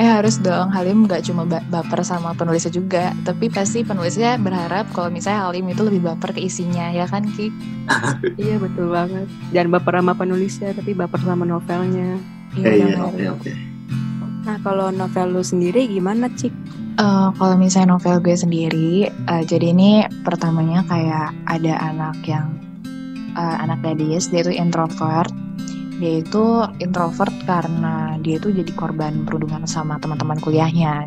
Eh 0.00 0.08
harus 0.08 0.40
dong, 0.40 0.72
Halim 0.72 1.04
nggak 1.04 1.28
cuma 1.28 1.44
ba- 1.44 1.60
baper 1.68 2.00
sama 2.00 2.32
penulisnya 2.32 2.72
juga, 2.72 3.12
tapi 3.20 3.52
pasti 3.52 3.84
penulisnya 3.84 4.40
berharap 4.40 4.88
kalau 4.90 5.12
misalnya 5.12 5.44
Halim 5.44 5.68
itu 5.68 5.84
lebih 5.84 6.00
baper 6.00 6.32
ke 6.32 6.40
isinya, 6.40 6.88
ya 6.88 7.04
kan 7.04 7.28
Kik? 7.28 7.52
iya 8.40 8.56
betul 8.56 8.86
banget 8.88 9.26
jangan 9.50 9.68
baper 9.74 9.94
sama 9.98 10.12
penulisnya 10.14 10.70
tapi 10.72 10.94
baper 10.94 11.20
sama 11.20 11.44
novelnya 11.44 12.16
Iya 12.54 12.70
iya 12.70 12.86
oke 12.98 13.24
oke. 13.30 13.50
nah 14.40 14.56
kalau 14.62 14.88
novel 14.90 15.36
lu 15.36 15.42
sendiri 15.44 15.86
gimana 15.86 16.30
cik 16.32 16.54
Eh, 16.90 17.28
kalau 17.40 17.56
misalnya 17.56 17.96
novel 17.96 18.20
gue 18.20 18.36
sendiri, 18.36 19.08
eh, 19.08 19.42
jadi 19.48 19.72
ini 19.72 20.04
pertamanya 20.20 20.84
kayak 20.84 21.32
ada 21.48 21.72
anak 21.80 22.20
yang 22.28 22.52
eh, 23.32 23.56
anak 23.56 23.80
gadis, 23.80 24.28
dia 24.28 24.44
itu 24.44 24.52
introvert. 24.52 25.32
Dia 26.00 26.24
itu 26.24 26.64
introvert 26.80 27.32
karena 27.44 28.16
dia 28.24 28.40
itu 28.40 28.48
jadi 28.48 28.72
korban 28.72 29.28
perundungan 29.28 29.68
sama 29.68 30.00
teman-teman 30.00 30.40
kuliahnya. 30.40 31.04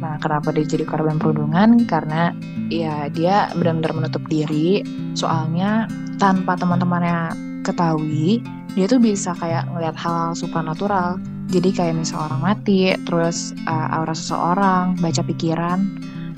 Nah, 0.00 0.16
kenapa 0.16 0.56
dia 0.56 0.64
jadi 0.64 0.88
korban 0.88 1.20
perundungan? 1.20 1.84
Karena 1.84 2.32
ya 2.72 3.12
dia 3.12 3.52
benar-benar 3.52 3.92
menutup 3.92 4.24
diri. 4.32 4.80
Soalnya 5.12 5.84
tanpa 6.16 6.56
teman-temannya 6.56 7.36
ketahui, 7.60 8.40
dia 8.72 8.88
tuh 8.88 8.96
bisa 8.96 9.36
kayak 9.36 9.68
ngelihat 9.68 10.00
hal 10.00 10.32
supernatural. 10.32 11.20
Jadi 11.52 11.68
kayak 11.74 12.00
misal 12.00 12.24
orang 12.30 12.40
mati, 12.40 12.94
terus 13.04 13.52
uh, 13.68 13.92
aura 14.00 14.14
seseorang, 14.16 14.96
baca 15.02 15.20
pikiran, 15.20 15.82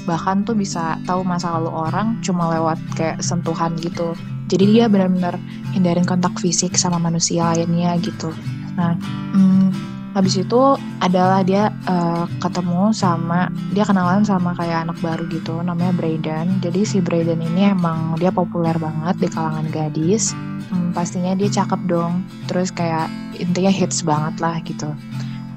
bahkan 0.09 0.43
tuh 0.43 0.57
bisa 0.57 0.99
tahu 1.05 1.23
masa 1.23 1.55
lalu 1.61 1.71
orang 1.71 2.19
cuma 2.25 2.51
lewat 2.51 2.81
kayak 2.99 3.21
sentuhan 3.23 3.77
gitu. 3.79 4.17
Jadi 4.53 4.65
dia 4.69 4.85
benar-benar 4.85 5.41
hindarin 5.73 6.05
kontak 6.05 6.37
fisik 6.37 6.77
sama 6.77 7.01
manusia 7.01 7.57
lainnya 7.57 7.97
gitu. 8.05 8.29
Nah, 8.77 8.93
hmm, 9.33 9.73
habis 10.13 10.37
itu 10.37 10.77
adalah 11.01 11.41
dia 11.41 11.73
uh, 11.89 12.29
ketemu 12.37 12.93
sama 12.93 13.49
dia 13.73 13.89
kenalan 13.89 14.29
sama 14.29 14.53
kayak 14.53 14.85
anak 14.85 15.01
baru 15.01 15.25
gitu, 15.33 15.65
namanya 15.65 15.97
Brayden. 15.97 16.61
Jadi 16.61 16.85
si 16.85 17.01
Brayden 17.01 17.41
ini 17.41 17.73
emang 17.73 18.21
dia 18.21 18.29
populer 18.29 18.77
banget 18.77 19.17
di 19.25 19.29
kalangan 19.33 19.73
gadis. 19.73 20.37
Hmm, 20.69 20.93
pastinya 20.93 21.33
dia 21.33 21.49
cakep 21.49 21.89
dong. 21.89 22.21
Terus 22.45 22.69
kayak 22.69 23.09
intinya 23.41 23.73
hits 23.73 24.05
banget 24.05 24.37
lah 24.37 24.61
gitu. 24.61 24.93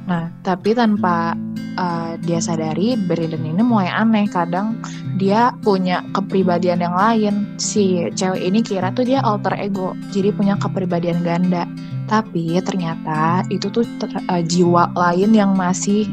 Nah, 0.06 0.30
tapi 0.46 0.78
tanpa 0.78 1.34
uh, 1.82 2.14
dia 2.22 2.38
sadari, 2.38 2.94
Brandon 2.94 3.42
ini 3.42 3.62
mulai 3.66 3.90
aneh. 3.90 4.30
Kadang 4.30 4.78
dia 5.18 5.50
punya 5.66 6.06
kepribadian 6.14 6.86
yang 6.86 6.94
lain. 6.94 7.58
Si 7.58 8.06
cewek 8.14 8.42
ini 8.42 8.62
kira 8.62 8.94
tuh 8.94 9.06
dia 9.06 9.26
alter 9.26 9.58
ego, 9.58 9.98
jadi 10.14 10.30
punya 10.30 10.56
kepribadian 10.62 11.26
ganda. 11.26 11.66
Tapi 12.06 12.62
ternyata 12.62 13.42
itu 13.50 13.66
tuh 13.74 13.82
ter- 13.98 14.26
uh, 14.30 14.44
jiwa 14.46 14.94
lain 14.94 15.34
yang 15.34 15.58
masih 15.58 16.06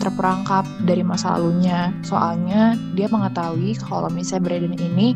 terperangkap 0.00 0.64
dari 0.88 1.04
masa 1.04 1.36
lalunya. 1.36 1.92
Soalnya 2.00 2.80
dia 2.96 3.06
mengetahui 3.12 3.76
kalau 3.76 4.08
misalnya 4.08 4.48
Brandon 4.48 4.76
ini 4.80 5.12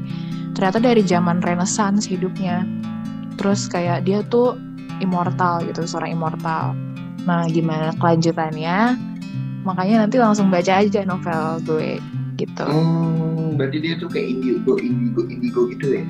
ternyata 0.53 0.79
dari 0.85 1.01
zaman 1.01 1.41
Renaissance 1.41 2.05
hidupnya. 2.05 2.69
Terus 3.41 3.73
kayak 3.73 4.05
dia 4.05 4.21
tuh 4.29 4.61
immortal 5.01 5.64
gitu, 5.64 5.87
seorang 5.88 6.12
immortal. 6.12 6.77
Nah, 7.24 7.46
gimana 7.50 7.94
kelanjutannya? 7.96 8.94
Makanya 9.66 10.07
nanti 10.07 10.16
langsung 10.16 10.48
baca 10.48 10.81
aja 10.81 11.00
novel 11.02 11.61
gue 11.66 11.90
gitu. 12.38 12.64
Oh, 12.64 13.52
berarti 13.59 13.83
dia 13.83 13.94
tuh 13.98 14.07
kayak 14.07 14.38
indigo, 14.38 14.78
indigo, 14.78 15.26
indigo 15.26 15.61
gitu 15.74 15.98
ya? 15.98 16.02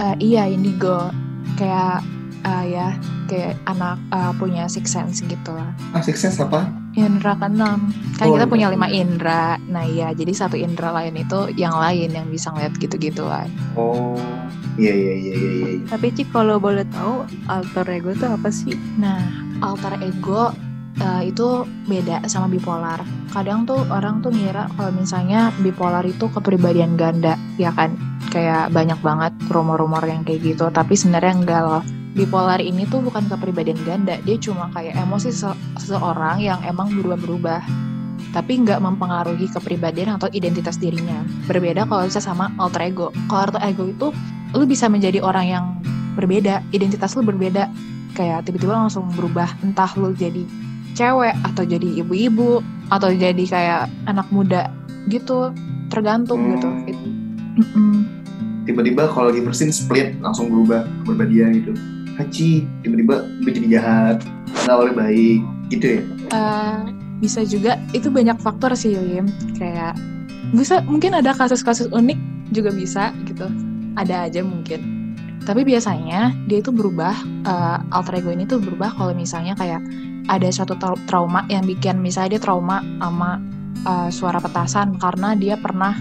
Eh, 0.00 0.14
iya, 0.20 0.42
indigo 0.46 1.08
kayak 1.56 2.04
eh, 2.44 2.64
ya 2.76 2.94
kayak 3.26 3.56
anak 3.66 3.96
eh, 4.12 4.32
punya 4.36 4.68
six 4.68 4.92
sense 4.92 5.24
gitu 5.24 5.50
lah. 5.56 5.72
Ah, 5.96 6.04
sukses 6.04 6.36
apa? 6.38 6.68
Indra 6.94 7.38
keenam. 7.38 7.94
Kan 8.18 8.26
Oh, 8.28 8.34
kita 8.36 8.44
indra 8.44 8.52
punya 8.52 8.66
lima 8.68 8.88
indra. 8.90 9.56
Nah, 9.70 9.86
iya, 9.86 10.10
jadi 10.12 10.34
satu 10.34 10.58
indra 10.58 10.90
lain 10.92 11.16
itu 11.16 11.54
yang 11.56 11.74
lain 11.78 12.10
yang 12.12 12.26
bisa 12.28 12.50
ngeliat 12.52 12.74
gitu-gituan. 12.76 13.46
Oh, 13.78 14.18
iya 14.80 14.92
iya 14.94 15.14
iya 15.14 15.34
iya. 15.34 15.50
iya. 15.76 15.84
tapi 15.92 16.08
cik 16.14 16.32
kalau 16.32 16.56
boleh 16.56 16.86
tahu 16.88 17.26
alter 17.50 17.86
ego 17.90 18.16
tuh 18.16 18.32
apa 18.32 18.48
sih 18.48 18.72
Nah, 18.96 19.20
alter 19.60 19.96
ego 20.02 20.52
eh, 21.00 21.30
itu 21.30 21.64
beda 21.86 22.26
sama 22.26 22.50
bipolar. 22.50 23.04
Kadang 23.30 23.64
tuh 23.64 23.86
orang 23.88 24.20
tuh 24.20 24.34
ngira 24.34 24.66
kalau 24.74 24.90
misalnya 24.90 25.54
bipolar 25.62 26.02
itu 26.02 26.26
kepribadian 26.32 26.98
ganda, 26.98 27.38
ya 27.56 27.70
kan? 27.70 27.94
Kayak 28.30 28.74
banyak 28.74 28.98
banget 29.00 29.32
rumor-rumor 29.50 30.02
yang 30.06 30.26
kayak 30.26 30.42
gitu, 30.54 30.66
tapi 30.74 30.98
sebenarnya 30.98 31.34
enggak 31.34 31.62
loh. 31.62 31.82
Bipolar 32.10 32.58
ini 32.58 32.90
tuh 32.90 33.06
bukan 33.06 33.30
kepribadian 33.30 33.78
ganda, 33.86 34.18
dia 34.26 34.34
cuma 34.42 34.66
kayak 34.74 34.98
emosi 34.98 35.30
se- 35.30 35.58
seseorang 35.78 36.42
yang 36.42 36.58
emang 36.66 36.90
berubah-berubah 36.90 37.90
tapi 38.30 38.62
nggak 38.62 38.78
mempengaruhi 38.78 39.50
kepribadian 39.50 40.14
atau 40.14 40.30
identitas 40.30 40.78
dirinya. 40.78 41.26
Berbeda 41.50 41.86
kalau 41.86 42.06
bisa 42.06 42.22
sama 42.22 42.54
alter 42.62 42.90
ego. 42.90 43.10
Kalau 43.26 43.50
alter 43.50 43.62
ego 43.66 43.84
itu 43.90 44.08
lu 44.54 44.64
bisa 44.66 44.86
menjadi 44.86 45.18
orang 45.22 45.46
yang 45.46 45.64
berbeda, 46.14 46.62
identitas 46.70 47.14
lu 47.18 47.26
berbeda. 47.26 47.70
Kayak 48.12 48.46
tiba-tiba 48.46 48.74
langsung 48.74 49.06
berubah, 49.14 49.48
entah 49.62 49.90
lu 49.94 50.12
jadi 50.12 50.42
cewek 50.92 51.34
atau 51.46 51.62
jadi 51.62 52.02
ibu-ibu 52.02 52.60
atau 52.90 53.08
jadi 53.10 53.44
kayak 53.46 53.82
anak 54.04 54.26
muda 54.28 54.68
gitu, 55.06 55.54
tergantung 55.88 56.54
gitu. 56.54 56.68
Hmm. 56.68 56.88
It- 56.88 57.18
Mm-mm. 57.50 58.06
tiba-tiba 58.62 59.10
kalau 59.10 59.34
lagi 59.34 59.42
bersin 59.42 59.74
split 59.74 60.14
langsung 60.22 60.46
berubah 60.48 60.86
kepribadian 61.02 61.60
gitu 61.60 61.72
haji 62.14 62.62
tiba-tiba 62.80 63.14
jadi 63.42 63.68
jahat 63.68 64.16
nggak 64.64 64.76
boleh 64.78 64.94
baik 64.94 65.40
gitu 65.68 65.86
ya 65.98 66.00
Eh, 66.30 66.78
bisa 67.18 67.42
juga 67.42 67.74
itu 67.90 68.06
banyak 68.06 68.38
faktor 68.38 68.70
sih 68.72 68.94
Yim 68.94 69.26
kayak 69.58 69.98
bisa 70.54 70.78
mungkin 70.86 71.12
ada 71.12 71.34
kasus-kasus 71.34 71.90
unik 71.90 72.16
juga 72.54 72.70
bisa 72.70 73.10
gitu 73.26 73.50
ada 73.98 74.30
aja 74.30 74.40
mungkin 74.40 74.78
tapi 75.40 75.64
biasanya 75.64 76.36
dia 76.46 76.60
itu 76.60 76.70
berubah 76.70 77.14
eh, 77.44 77.78
alter 77.90 78.20
ego 78.20 78.30
ini 78.30 78.44
tuh 78.44 78.60
berubah 78.60 78.92
kalau 78.94 79.12
misalnya 79.12 79.56
kayak 79.56 79.80
ada 80.28 80.46
suatu 80.52 80.76
trau- 80.76 81.00
trauma 81.08 81.42
yang 81.48 81.64
bikin 81.64 81.98
misalnya 81.98 82.36
dia 82.36 82.42
trauma 82.42 82.80
sama 83.00 83.40
eh, 83.82 84.08
suara 84.12 84.38
petasan 84.38 85.00
karena 85.00 85.32
dia 85.34 85.56
pernah 85.56 85.96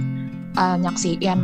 eh, 0.53 0.75
nyaksiin 0.79 1.39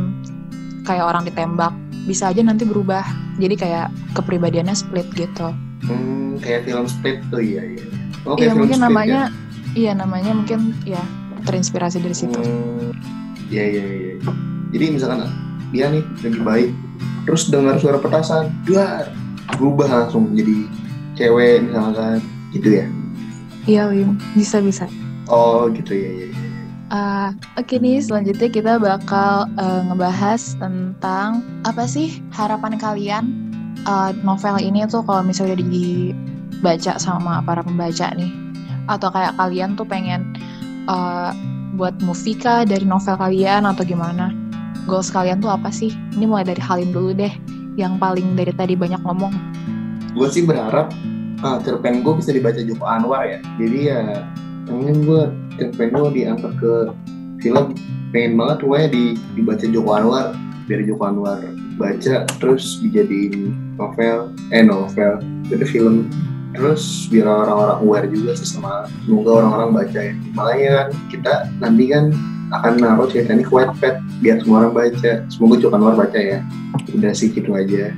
kayak 0.86 1.04
orang 1.04 1.26
ditembak. 1.26 1.74
Bisa 2.06 2.30
aja 2.30 2.38
nanti 2.38 2.62
berubah. 2.62 3.02
Jadi 3.42 3.58
kayak 3.58 3.90
kepribadiannya 4.14 4.72
split 4.72 5.10
gitu. 5.18 5.50
Hmm, 5.82 6.38
kayak 6.38 6.62
film 6.64 6.86
split 6.86 7.18
tuh 7.28 7.42
iya 7.42 7.66
iya. 7.66 7.84
Oke 8.22 8.46
Iya 8.46 8.54
mungkin 8.54 8.78
Split, 8.78 8.86
namanya, 8.86 9.20
ya. 9.26 9.74
iya 9.74 9.92
namanya 9.98 10.30
mungkin 10.32 10.70
ya 10.86 11.02
terinspirasi 11.42 11.98
dari 11.98 12.14
situ. 12.14 12.38
Hmm, 12.38 12.94
iya 13.50 13.64
iya 13.66 13.84
iya. 13.84 14.14
Jadi 14.70 14.84
misalkan 14.94 15.26
dia 15.74 15.90
nih 15.90 16.02
lagi 16.22 16.40
baik 16.40 16.70
terus 17.26 17.50
dengar 17.50 17.76
suara 17.76 17.98
petasan 17.98 18.54
duar 18.62 19.10
berubah 19.58 19.88
langsung 19.90 20.30
jadi 20.32 20.66
cewek 21.18 21.66
misalkan 21.66 22.22
gitu 22.54 22.70
ya 22.80 22.86
Iya 23.66 23.90
Wim, 23.90 24.14
bisa 24.38 24.62
bisa. 24.62 24.86
oh 25.26 25.66
gitu 25.74 25.90
ya 25.90 26.10
ya, 26.14 26.26
ya. 26.30 26.38
Ah, 26.86 27.34
Oke 27.58 27.82
nih 27.82 27.98
selanjutnya 27.98 28.46
kita 28.46 28.78
bakal 28.78 29.50
eh, 29.58 29.82
ngebahas 29.90 30.54
tentang 30.54 31.42
apa 31.66 31.82
sih 31.82 32.22
harapan 32.30 32.78
kalian 32.78 33.24
eh, 33.82 34.10
novel 34.22 34.62
ini 34.62 34.86
tuh 34.86 35.02
kalau 35.02 35.26
misalnya 35.26 35.58
udah 35.58 35.66
dibaca 35.66 36.94
sama 37.02 37.42
para 37.42 37.66
pembaca 37.66 38.14
nih, 38.14 38.30
atau 38.86 39.10
kayak 39.10 39.34
kalian 39.34 39.74
tuh 39.74 39.82
pengen 39.82 40.30
eh, 40.86 41.30
buat 41.74 41.98
movie 42.06 42.38
kah 42.38 42.62
dari 42.62 42.86
novel 42.86 43.18
kalian 43.18 43.66
atau 43.66 43.82
gimana? 43.82 44.30
Goals 44.86 45.10
kalian 45.10 45.42
tuh 45.42 45.50
apa 45.50 45.68
sih? 45.74 45.90
Ini 46.14 46.30
mulai 46.30 46.46
dari 46.46 46.62
Halim 46.62 46.94
dulu 46.94 47.10
deh, 47.12 47.34
yang 47.74 47.98
paling 47.98 48.38
dari 48.38 48.54
tadi 48.54 48.78
banyak 48.78 49.02
ngomong. 49.02 49.34
gue 50.16 50.28
sih 50.32 50.42
berharap 50.48 50.96
ah, 51.44 51.60
cerpen 51.60 52.00
gue 52.00 52.14
bisa 52.16 52.32
dibaca 52.32 52.56
Joko 52.64 52.84
Anwar 52.88 53.28
ya 53.28 53.38
jadi 53.60 53.78
ya 53.92 54.00
pengen 54.64 55.04
gue 55.04 55.22
cerpen 55.60 55.92
gue 55.92 56.10
diangkat 56.16 56.52
ke 56.56 56.72
film 57.44 57.76
pengen 58.10 58.40
banget 58.40 58.56
pokoknya 58.64 58.88
di, 58.88 59.04
dibaca 59.36 59.64
Joko 59.68 59.90
Anwar 59.92 60.26
biar 60.64 60.80
Joko 60.88 61.02
Anwar 61.04 61.40
baca 61.76 62.24
terus 62.40 62.80
dijadiin 62.80 63.52
novel 63.76 64.32
eh 64.56 64.64
novel 64.64 65.20
itu 65.52 65.66
film 65.68 66.08
terus 66.56 67.04
biar 67.12 67.28
orang-orang 67.28 67.78
aware 67.84 68.08
juga 68.08 68.32
sih 68.32 68.48
sama 68.48 68.88
semoga 69.04 69.44
orang-orang 69.44 69.84
baca 69.84 69.98
ya 70.00 70.14
makanya 70.32 70.70
kan 70.72 70.88
kita 71.12 71.32
nanti 71.60 71.84
kan 71.92 72.04
akan 72.54 72.72
naruh 72.78 73.08
cerita 73.10 73.34
ini 73.34 73.42
ke 73.42 73.52
Wattpad 73.52 73.94
biar 74.22 74.42
semua 74.42 74.66
orang 74.66 74.74
baca 74.74 75.12
semoga 75.26 75.54
Joko 75.58 75.74
Anwar 75.78 75.94
baca 75.98 76.18
ya 76.18 76.38
udah 76.94 77.12
sih 77.14 77.30
gitu 77.34 77.54
aja 77.54 77.90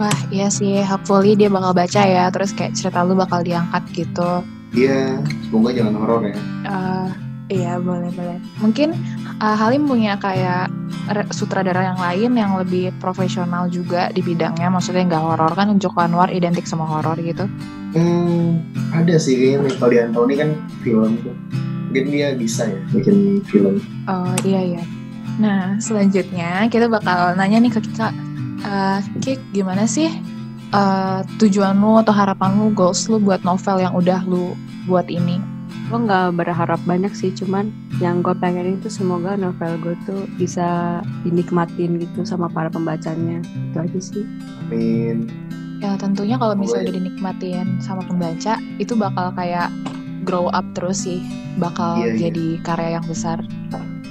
Wah 0.00 0.18
iya 0.32 0.48
sih, 0.48 0.80
hopefully 0.80 1.36
dia 1.36 1.52
bakal 1.52 1.76
baca 1.76 2.02
ya, 2.02 2.32
terus 2.32 2.56
kayak 2.56 2.72
cerita 2.72 3.04
lu 3.04 3.12
bakal 3.12 3.44
diangkat 3.44 3.84
gitu. 3.92 4.40
Iya, 4.72 5.20
semoga 5.46 5.68
jangan 5.76 5.94
horor 6.00 6.20
ya. 6.26 6.36
Eh, 6.64 7.08
iya 7.60 7.72
boleh 7.76 8.08
boleh. 8.16 8.40
Mungkin 8.64 8.96
eh, 9.36 9.56
Halim 9.60 9.84
punya 9.84 10.16
kayak 10.16 10.72
sutradara 11.34 11.92
yang 11.92 12.00
lain 12.00 12.30
yang 12.40 12.52
lebih 12.56 12.94
profesional 12.98 13.68
juga 13.68 14.08
di 14.16 14.24
bidangnya, 14.24 14.72
maksudnya 14.72 15.04
nggak 15.12 15.22
horor 15.22 15.52
kan 15.52 15.76
Joko 15.76 16.00
Anwar 16.00 16.32
identik 16.32 16.64
sama 16.64 16.88
horor 16.88 17.20
gitu. 17.20 17.44
Hmm, 17.92 18.64
ada 18.96 19.20
sih 19.20 19.36
kayaknya 19.36 19.58
Michael 19.68 19.92
D'Antoni 19.92 20.34
kan 20.40 20.50
film 20.80 21.20
tuh. 21.20 21.36
Mungkin 21.92 22.08
dia 22.08 22.32
bisa 22.32 22.64
ya 22.64 22.80
bikin 22.96 23.44
film. 23.44 23.84
Oh 24.08 24.32
iya 24.48 24.60
iya. 24.64 24.82
Nah 25.36 25.76
selanjutnya 25.76 26.72
kita 26.72 26.88
bakal 26.88 27.36
nanya 27.36 27.60
nih 27.60 27.72
ke 27.76 27.84
Kika, 27.84 28.08
Eh, 28.62 28.98
Kik 29.20 29.42
gimana 29.52 29.84
sih 29.84 30.08
eh, 30.72 31.20
tujuan 31.36 31.76
lu 31.76 32.00
atau 32.00 32.14
harapan 32.14 32.56
lu, 32.56 32.72
goals 32.72 33.10
lu 33.10 33.20
buat 33.20 33.44
novel 33.44 33.82
yang 33.82 33.92
udah 33.92 34.24
lu 34.24 34.56
buat 34.88 35.10
ini? 35.12 35.52
gue 35.92 35.98
nggak 36.08 36.40
berharap 36.40 36.80
banyak 36.88 37.12
sih 37.12 37.28
cuman 37.36 37.68
yang 38.00 38.24
gue 38.24 38.32
pengen 38.40 38.80
itu 38.80 38.88
semoga 38.88 39.36
novel 39.36 39.76
gue 39.80 39.96
tuh 40.08 40.24
bisa 40.40 41.00
dinikmatin 41.20 42.00
gitu 42.00 42.24
sama 42.24 42.48
para 42.48 42.72
pembacanya 42.72 43.44
itu 43.44 43.76
aja 43.76 44.00
sih 44.00 44.24
Amin. 44.64 45.28
Ya 45.84 45.98
tentunya 45.98 46.38
kalau 46.38 46.54
misalnya 46.54 46.94
dinikmatin 46.94 47.76
sama 47.82 48.06
pembaca 48.08 48.56
itu 48.80 48.94
bakal 48.96 49.34
kayak 49.36 49.68
grow 50.22 50.48
up 50.48 50.64
terus 50.72 51.02
sih, 51.02 51.20
bakal 51.56 51.98
Iya, 51.98 52.06
iya. 52.08 52.18
jadi 52.22 52.46
karya 52.62 52.88
yang 52.96 53.06
besar. 53.06 53.38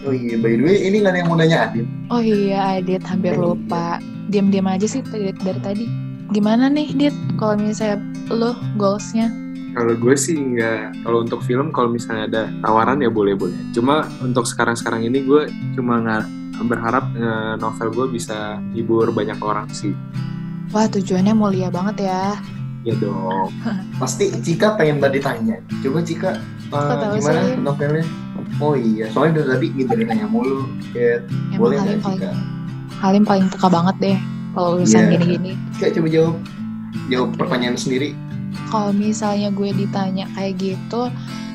Oh 0.02 0.10
iya, 0.10 0.34
by 0.36 0.58
the 0.58 0.64
way, 0.64 0.78
ini 0.82 1.00
nggak 1.00 1.14
ada 1.14 1.20
yang 1.22 1.30
mau 1.30 1.38
nanya 1.38 1.58
Adit. 1.70 1.86
Oh 2.10 2.18
iya, 2.18 2.78
Adit 2.78 3.04
hampir 3.04 3.34
Oh, 3.34 3.38
iya. 3.38 3.46
lupa. 3.48 3.86
Diam-diam 4.28 4.66
aja 4.66 4.88
sih 4.88 5.02
dari, 5.04 5.30
dari 5.36 5.60
tadi. 5.62 5.86
Gimana 6.30 6.68
nih, 6.68 6.96
Dit? 6.96 7.16
Kalau 7.36 7.54
misalnya 7.56 8.02
lo 8.28 8.52
goalsnya? 8.76 9.30
Kalau 9.72 9.94
gue 9.94 10.16
sih 10.16 10.36
nggak, 10.36 11.06
kalau 11.06 11.22
untuk 11.22 11.40
film 11.42 11.72
kalau 11.72 11.88
misalnya 11.88 12.28
ada 12.28 12.44
tawaran 12.60 13.00
ya 13.00 13.08
boleh-boleh. 13.08 13.56
Cuma 13.72 14.04
untuk 14.20 14.44
sekarang-sekarang 14.44 15.06
ini 15.06 15.22
gue 15.22 15.48
cuma 15.76 16.00
nggak 16.00 16.24
berharap 16.62 17.06
eh, 17.14 17.56
novel 17.56 17.90
gue 17.92 18.08
bisa 18.12 18.60
hibur 18.72 19.12
banyak 19.12 19.40
orang 19.40 19.70
sih. 19.72 19.96
Wah 20.72 20.88
tujuannya 20.88 21.32
mulia 21.32 21.70
banget 21.70 22.08
ya. 22.08 22.36
Ya 22.82 22.94
dong. 22.98 23.54
Pasti 23.96 24.34
Cika 24.34 24.74
pengen 24.74 24.98
banget 24.98 25.22
ditanya. 25.22 25.58
Coba 25.80 26.02
Cika, 26.02 26.32
uh, 26.70 27.14
gimana 27.14 27.40
sih? 27.46 27.56
novelnya? 27.58 28.06
Oh 28.58 28.74
iya, 28.74 29.06
soalnya 29.08 29.42
dari 29.42 29.48
tadi 29.54 29.68
gitu 29.80 29.94
ditanya 29.96 30.26
mulu. 30.26 30.66
Ya, 30.92 31.22
Emang 31.50 31.60
boleh 31.62 31.76
nggak 31.78 32.02
paling 32.02 32.20
Cika? 32.20 32.32
Halim 32.98 33.24
paling 33.24 33.46
peka 33.48 33.68
banget 33.68 33.96
deh 34.00 34.18
kalau 34.52 34.70
urusan 34.76 34.98
Iya. 35.00 35.12
gini-gini. 35.14 35.52
Cika 35.74 35.88
coba 35.94 36.08
jawab. 36.10 36.36
Jawab 37.08 37.30
pertanyaan 37.36 37.78
sendiri. 37.78 38.12
kalau 38.68 38.92
misalnya 38.92 39.48
gue 39.50 39.72
ditanya 39.72 40.28
kayak 40.32 40.60
gitu, 40.60 41.08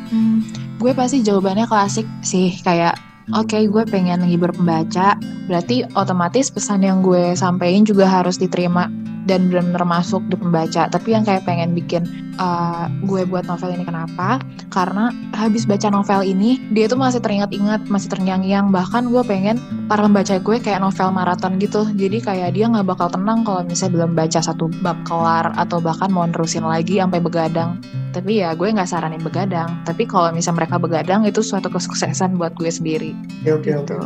hmm, 0.09 0.37
gue 0.77 0.93
pasti 0.93 1.21
jawabannya 1.21 1.65
klasik 1.65 2.05
sih 2.21 2.57
kayak 2.61 2.97
oke 3.33 3.53
gue 3.53 3.83
pengen 3.85 4.21
ngibur 4.21 4.53
pembaca, 4.53 5.17
berarti 5.45 5.85
otomatis 5.93 6.49
pesan 6.49 6.81
yang 6.81 7.01
gue 7.01 7.33
sampein 7.33 7.85
juga 7.85 8.05
harus 8.05 8.37
diterima 8.37 8.89
dan 9.27 9.51
benar-benar 9.51 9.83
masuk 9.83 10.23
di 10.31 10.39
pembaca. 10.39 10.87
Tapi 10.87 11.09
yang 11.13 11.27
kayak 11.27 11.43
pengen 11.43 11.75
bikin 11.75 12.07
uh, 12.39 12.87
gue 13.03 13.27
buat 13.27 13.51
novel 13.51 13.75
ini 13.75 13.83
kenapa? 13.83 14.39
Karena 14.71 15.11
habis 15.35 15.67
baca 15.67 15.91
novel 15.91 16.23
ini 16.23 16.63
dia 16.71 16.87
tuh 16.87 16.99
masih 16.99 17.19
teringat-ingat, 17.19 17.91
masih 17.91 18.09
terngiang-ngiang. 18.15 18.71
Bahkan 18.71 19.11
gue 19.11 19.23
pengen 19.27 19.59
para 19.91 20.07
pembaca 20.07 20.39
gue 20.39 20.57
kayak 20.63 20.79
novel 20.79 21.11
maraton 21.11 21.59
gitu. 21.59 21.83
Jadi 21.99 22.23
kayak 22.23 22.55
dia 22.55 22.71
nggak 22.71 22.87
bakal 22.87 23.11
tenang 23.11 23.43
kalau 23.43 23.67
misalnya 23.67 24.03
belum 24.03 24.13
baca 24.15 24.39
satu 24.39 24.71
bab 24.81 25.03
kelar 25.03 25.51
atau 25.59 25.83
bahkan 25.83 26.09
mau 26.15 26.25
nerusin 26.25 26.63
lagi 26.63 27.03
sampai 27.03 27.19
begadang. 27.19 27.83
Tapi 28.15 28.41
ya 28.41 28.55
gue 28.55 28.71
nggak 28.71 28.89
saranin 28.89 29.21
begadang. 29.21 29.83
Tapi 29.83 30.07
kalau 30.09 30.31
misalnya 30.31 30.65
mereka 30.65 30.77
begadang 30.79 31.27
itu 31.27 31.43
suatu 31.43 31.69
kesuksesan 31.69 32.39
buat 32.39 32.55
gue 32.55 32.71
sendiri. 32.71 33.13
Oke, 33.45 33.75
oke, 33.75 33.87
Gitu. 33.87 33.99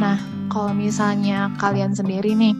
Nah, 0.00 0.16
kalau 0.48 0.72
misalnya 0.72 1.52
kalian 1.60 1.92
sendiri 1.92 2.32
nih, 2.32 2.54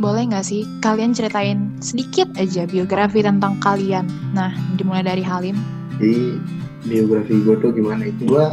boleh 0.00 0.32
nggak 0.32 0.42
sih 0.48 0.64
kalian 0.80 1.12
ceritain 1.12 1.76
sedikit 1.84 2.32
aja 2.40 2.64
biografi 2.64 3.20
tentang 3.20 3.60
kalian? 3.60 4.08
Nah, 4.32 4.48
dimulai 4.80 5.04
dari 5.04 5.20
Halim. 5.20 5.60
Jadi 6.00 6.40
biografi 6.88 7.44
gue 7.44 7.56
tuh 7.60 7.70
gimana 7.76 8.08
itu 8.08 8.24
gue 8.24 8.46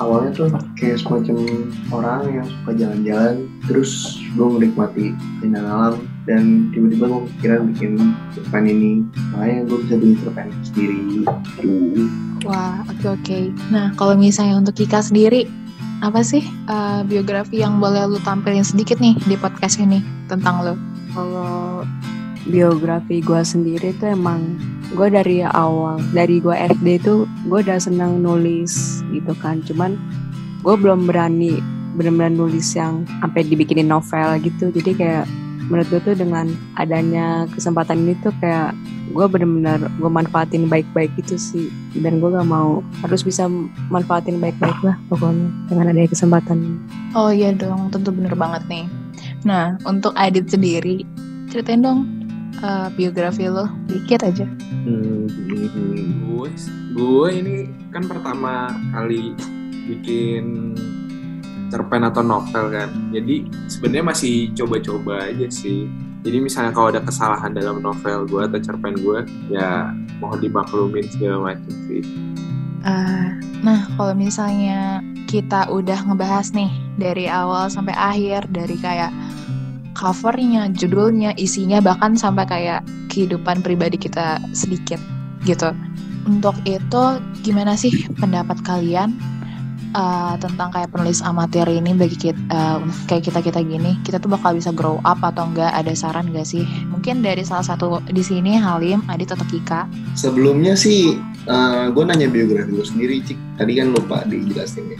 awalnya 0.00 0.32
tuh 0.32 0.48
kayak 0.76 1.00
semacam 1.04 1.44
orang 1.92 2.20
yang 2.32 2.46
suka 2.48 2.72
jalan-jalan 2.76 3.34
terus 3.68 4.20
gue 4.32 4.46
menikmati 4.48 5.12
keindahan 5.40 5.68
alam 5.68 5.94
dan 6.24 6.72
tiba-tiba 6.72 7.04
gue 7.08 7.20
kepikiran 7.28 7.60
bikin 7.76 7.92
cerpen 8.32 8.64
ini 8.64 9.04
makanya 9.32 9.60
gue 9.68 9.78
bisa 9.84 9.94
bikin 10.00 10.16
cerpen 10.24 10.46
sendiri 10.64 10.96
gitu. 11.12 11.24
Wah, 12.42 12.82
oke 12.90 13.06
oke. 13.06 13.38
Nah, 13.70 13.94
kalau 13.94 14.18
misalnya 14.18 14.58
untuk 14.58 14.74
Kika 14.74 14.98
sendiri, 14.98 15.46
apa 16.02 16.26
sih 16.26 16.42
uh, 16.66 17.06
biografi 17.06 17.62
yang 17.62 17.78
boleh 17.78 18.10
lu 18.10 18.18
tampilin 18.26 18.66
sedikit 18.66 18.98
nih 18.98 19.14
di 19.22 19.38
podcast 19.38 19.78
ini 19.78 20.02
tentang 20.26 20.66
lu? 20.66 20.74
Kalau 21.14 21.86
biografi 22.42 23.22
gue 23.22 23.38
sendiri 23.38 23.94
tuh 24.02 24.18
emang 24.18 24.58
gue 24.92 25.06
dari 25.06 25.46
awal 25.46 26.02
dari 26.10 26.42
gue 26.42 26.52
SD 26.52 27.06
tuh 27.06 27.30
gue 27.46 27.62
udah 27.62 27.78
senang 27.78 28.18
nulis 28.18 29.00
gitu 29.14 29.30
kan 29.38 29.62
cuman 29.62 29.94
gue 30.66 30.74
belum 30.74 31.06
berani 31.06 31.62
benar-benar 31.94 32.34
nulis 32.34 32.74
yang 32.74 33.06
sampai 33.22 33.46
dibikinin 33.46 33.86
novel 33.86 34.42
gitu 34.42 34.74
jadi 34.74 34.90
kayak 34.98 35.26
menurut 35.70 35.86
gue 35.90 36.00
tuh 36.02 36.16
dengan 36.18 36.50
adanya 36.80 37.46
kesempatan 37.52 38.02
ini 38.02 38.14
tuh 38.22 38.34
kayak 38.42 38.74
gue 39.12 39.26
benar-benar 39.28 39.92
gue 40.00 40.10
manfaatin 40.10 40.66
baik-baik 40.66 41.12
gitu 41.20 41.36
sih. 41.36 41.66
Dan 41.92 42.18
gue 42.24 42.32
gak 42.32 42.48
mau 42.48 42.80
harus 43.04 43.20
bisa 43.20 43.46
manfaatin 43.92 44.40
baik-baik 44.40 44.78
lah 44.80 44.96
pokoknya 45.12 45.48
dengan 45.68 45.92
adanya 45.92 46.08
kesempatan 46.08 46.80
oh 47.12 47.30
iya 47.30 47.52
dong 47.52 47.92
tentu 47.92 48.10
bener 48.12 48.34
banget 48.36 48.64
nih. 48.68 48.84
Nah 49.44 49.76
untuk 49.84 50.16
Adit 50.16 50.48
sendiri 50.48 51.04
ceritain 51.52 51.84
dong 51.84 52.08
uh, 52.64 52.88
biografi 52.96 53.48
lo 53.48 53.68
dikit 53.88 54.24
aja. 54.24 54.48
Hmm, 54.84 55.28
gue 55.28 56.48
gue 56.92 57.28
ini 57.32 57.56
kan 57.92 58.04
pertama 58.08 58.72
kali 58.92 59.36
bikin 59.88 60.76
cerpen 61.72 62.04
atau 62.04 62.20
novel 62.20 62.68
kan. 62.68 62.92
Jadi 63.16 63.48
sebenarnya 63.72 64.04
masih 64.12 64.52
coba-coba 64.52 65.32
aja 65.32 65.48
sih. 65.48 65.88
Jadi 66.22 66.38
misalnya 66.38 66.76
kalau 66.76 66.92
ada 66.92 67.00
kesalahan 67.00 67.56
dalam 67.56 67.80
novel 67.80 68.28
gue 68.28 68.44
atau 68.44 68.60
cerpen 68.60 68.94
gue 69.00 69.24
ya 69.48 69.90
mohon 70.20 70.38
dimaklumin 70.38 71.08
segala 71.08 71.56
macam 71.56 71.72
sih. 71.88 72.04
Uh, 72.84 73.40
nah 73.64 73.88
kalau 73.96 74.12
misalnya 74.12 75.00
kita 75.26 75.64
udah 75.72 75.96
ngebahas 76.04 76.52
nih 76.52 76.68
dari 77.00 77.24
awal 77.26 77.72
sampai 77.72 77.96
akhir 77.96 78.52
dari 78.52 78.76
kayak 78.76 79.08
covernya, 79.96 80.68
judulnya, 80.76 81.32
isinya 81.40 81.80
bahkan 81.80 82.14
sampai 82.14 82.44
kayak 82.44 82.80
kehidupan 83.08 83.64
pribadi 83.64 83.96
kita 83.96 84.36
sedikit 84.52 85.00
gitu. 85.48 85.72
Untuk 86.22 86.54
itu 86.68 87.02
gimana 87.42 87.74
sih 87.74 88.06
pendapat 88.20 88.62
kalian 88.62 89.16
uh, 89.92 90.34
tentang 90.40 90.72
kayak 90.72 90.90
penulis 90.92 91.20
amatir 91.24 91.64
ini 91.68 91.92
bagi 91.96 92.16
kita 92.16 92.40
uh, 92.52 92.80
kayak 93.08 93.28
kita 93.28 93.40
kita 93.44 93.60
gini 93.64 93.96
kita 94.02 94.18
tuh 94.18 94.32
bakal 94.32 94.56
bisa 94.56 94.72
grow 94.72 94.98
up 95.04 95.20
atau 95.20 95.48
enggak? 95.48 95.72
Ada 95.72 95.92
saran 95.96 96.32
gak 96.32 96.48
sih? 96.48 96.64
Mungkin 96.88 97.24
dari 97.24 97.44
salah 97.44 97.64
satu 97.64 98.00
di 98.08 98.20
sini 98.24 98.56
Halim 98.56 99.04
Adit 99.08 99.32
atau 99.32 99.44
Kika. 99.46 99.88
Sebelumnya 100.16 100.74
sih 100.76 101.16
uh, 101.46 101.92
gue 101.92 102.04
nanya 102.04 102.28
biografi 102.28 102.72
gue 102.72 102.86
sendiri 102.86 103.14
cik. 103.24 103.38
Tadi 103.60 103.72
kan 103.78 103.86
lupa 103.92 104.24
dijelasin 104.26 104.96
ya. 104.96 104.98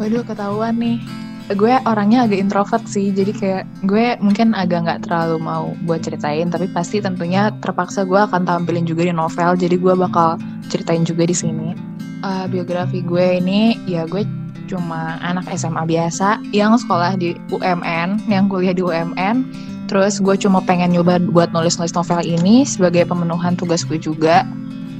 Waduh 0.00 0.24
ketahuan 0.26 0.76
nih. 0.78 0.98
Gue 1.44 1.76
orangnya 1.84 2.24
agak 2.24 2.40
introvert 2.40 2.84
sih 2.88 3.12
jadi 3.12 3.32
kayak 3.36 3.64
gue 3.84 4.16
mungkin 4.24 4.56
agak 4.56 4.88
nggak 4.88 5.00
terlalu 5.04 5.36
mau 5.44 5.76
buat 5.84 6.00
ceritain 6.00 6.48
tapi 6.48 6.72
pasti 6.72 7.04
tentunya 7.04 7.52
terpaksa 7.60 8.08
gue 8.08 8.16
akan 8.16 8.48
tampilin 8.48 8.88
juga 8.88 9.04
di 9.04 9.12
novel 9.12 9.52
jadi 9.52 9.76
gue 9.76 9.92
bakal 9.92 10.40
ceritain 10.72 11.04
juga 11.04 11.28
di 11.28 11.36
sini 11.36 11.93
uh, 12.24 12.46
biografi 12.48 13.04
gue 13.04 13.38
ini 13.44 13.76
ya 13.84 14.08
gue 14.08 14.24
cuma 14.64 15.20
anak 15.20 15.44
SMA 15.52 15.84
biasa 15.84 16.40
yang 16.56 16.72
sekolah 16.74 17.20
di 17.20 17.36
UMN, 17.52 18.24
yang 18.32 18.48
kuliah 18.48 18.72
di 18.72 18.80
UMN. 18.80 19.44
Terus 19.84 20.16
gue 20.24 20.32
cuma 20.40 20.64
pengen 20.64 20.96
nyoba 20.96 21.20
buat 21.20 21.52
nulis-nulis 21.52 21.92
novel 21.92 22.24
ini 22.24 22.64
sebagai 22.64 23.04
pemenuhan 23.04 23.52
tugas 23.52 23.84
gue 23.84 24.00
juga. 24.00 24.48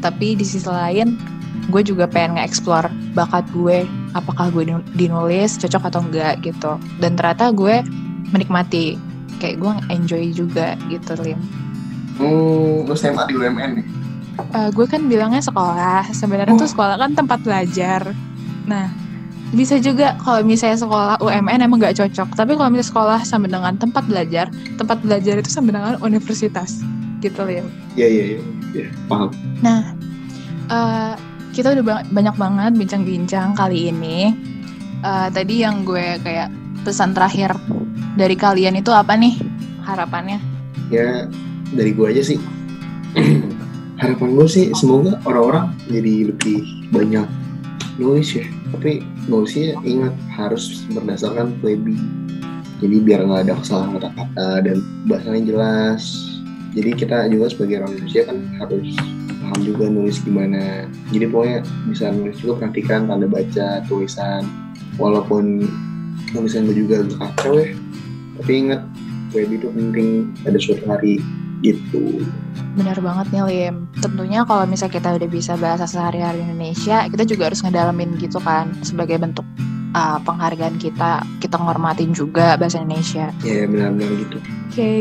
Tapi 0.05 0.37
di 0.37 0.45
sisi 0.45 0.69
lain, 0.69 1.17
gue 1.73 1.81
juga 1.81 2.05
pengen 2.05 2.37
nge-explore 2.37 2.93
bakat 3.17 3.49
gue, 3.57 3.89
apakah 4.13 4.53
gue 4.53 4.69
dinulis 4.93 5.57
cocok 5.57 5.89
atau 5.89 6.05
enggak 6.05 6.45
gitu. 6.45 6.77
Dan 7.01 7.17
ternyata 7.17 7.49
gue 7.57 7.81
menikmati, 8.37 9.01
kayak 9.41 9.65
gue 9.65 9.73
enjoy 9.89 10.29
juga 10.37 10.77
gitu, 10.93 11.17
Lim. 11.25 11.41
Hmm, 12.21 12.85
lu 12.85 12.93
SMA 12.93 13.25
di 13.33 13.35
UMN 13.41 13.71
nih? 13.81 14.04
Uh, 14.55 14.71
gue 14.71 14.87
kan 14.87 15.07
bilangnya 15.07 15.43
sekolah. 15.43 16.11
Sebenarnya 16.11 16.55
oh. 16.55 16.61
tuh 16.61 16.71
sekolah 16.71 16.97
kan 16.99 17.13
tempat 17.15 17.41
belajar. 17.43 18.15
Nah 18.67 18.91
bisa 19.55 19.79
juga 19.79 20.19
kalau 20.19 20.43
misalnya 20.43 20.83
sekolah 20.83 21.23
UMN 21.23 21.63
emang 21.63 21.79
gak 21.79 21.99
cocok. 21.99 22.35
Tapi 22.35 22.53
kalau 22.59 22.71
misalnya 22.75 22.89
sekolah 22.91 23.21
sama 23.23 23.47
dengan 23.47 23.75
tempat 23.79 24.03
belajar 24.11 24.51
tempat 24.77 24.99
belajar 25.03 25.39
itu 25.39 25.51
sama 25.51 25.71
dengan 25.71 25.99
universitas. 26.03 26.83
Gitu 27.23 27.41
ya 27.49 27.65
iya 27.97 28.07
iya 28.09 28.25
iya. 28.75 28.89
Paham. 29.07 29.31
Nah 29.63 29.95
uh, 30.69 31.15
kita 31.55 31.71
udah 31.79 32.03
banyak 32.11 32.35
banget 32.35 32.73
bincang-bincang 32.75 33.55
kali 33.55 33.95
ini. 33.95 34.35
Uh, 35.05 35.29
tadi 35.29 35.61
yang 35.61 35.85
gue 35.85 36.17
kayak 36.25 36.49
pesan 36.81 37.13
terakhir 37.13 37.53
dari 38.17 38.33
kalian 38.35 38.81
itu 38.81 38.89
apa 38.89 39.13
nih 39.15 39.37
harapannya? 39.85 40.41
Ya 40.89 41.29
dari 41.75 41.91
gue 41.93 42.07
aja 42.07 42.23
sih 42.23 42.39
harapan 44.05 44.37
gue 44.37 44.47
sih 44.47 44.67
semoga 44.77 45.17
orang-orang 45.25 45.73
jadi 45.89 46.29
lebih 46.29 46.61
banyak 46.93 47.25
nulis 47.97 48.37
ya. 48.37 48.45
Tapi 48.77 49.01
nulisnya 49.31 49.79
ingat 49.87 50.13
harus 50.37 50.85
berdasarkan 50.93 51.57
plebi 51.65 51.97
jadi 52.85 52.97
biar 53.01 53.21
nggak 53.25 53.43
ada 53.49 53.55
kesalahan 53.65 53.97
kata-kata 53.97 54.49
dan 54.67 54.77
bahasanya 55.09 55.43
jelas. 55.49 56.03
Jadi 56.77 56.91
kita 56.93 57.31
juga 57.33 57.49
sebagai 57.49 57.81
orang 57.81 57.97
Indonesia 57.97 58.23
kan 58.29 58.39
harus 58.61 58.89
paham 59.41 59.61
juga 59.65 59.85
nulis 59.89 60.21
gimana. 60.21 60.91
Jadi 61.15 61.25
pokoknya 61.31 61.59
bisa 61.89 62.13
nulis 62.13 62.37
juga 62.45 62.61
perhatikan 62.61 63.09
tanda 63.09 63.25
baca 63.25 63.81
tulisan. 63.89 64.45
Walaupun 65.01 65.65
tulisan 66.35 66.69
gue 66.69 66.77
juga 66.77 67.07
agak 67.07 67.19
kacau 67.25 67.63
ya. 67.63 67.73
Tapi 68.43 68.53
ingat 68.53 68.81
plebi 69.31 69.57
itu 69.57 69.69
penting 69.71 70.09
pada 70.43 70.59
suatu 70.59 70.85
hari 70.85 71.23
gitu 71.63 72.21
Benar 72.75 72.99
banget 72.99 73.27
nih 73.31 73.43
Lim. 73.47 73.75
Tentunya 74.03 74.43
kalau 74.43 74.67
misalnya 74.67 74.95
kita 74.99 75.09
udah 75.15 75.29
bisa 75.31 75.53
bahasa 75.55 75.87
sehari-hari 75.87 76.43
Indonesia, 76.43 77.07
kita 77.07 77.23
juga 77.23 77.51
harus 77.51 77.63
ngedalamin 77.63 78.19
gitu 78.19 78.43
kan 78.43 78.75
sebagai 78.83 79.17
bentuk 79.23 79.47
uh, 79.95 80.19
penghargaan 80.27 80.77
kita, 80.83 81.23
kita 81.39 81.57
ngormatin 81.57 82.11
juga 82.11 82.59
bahasa 82.59 82.83
Indonesia. 82.83 83.31
Iya 83.47 83.65
yeah, 83.65 83.67
benar-benar 83.71 84.11
gitu. 84.19 84.39
Oke, 84.43 84.75
okay. 84.75 85.01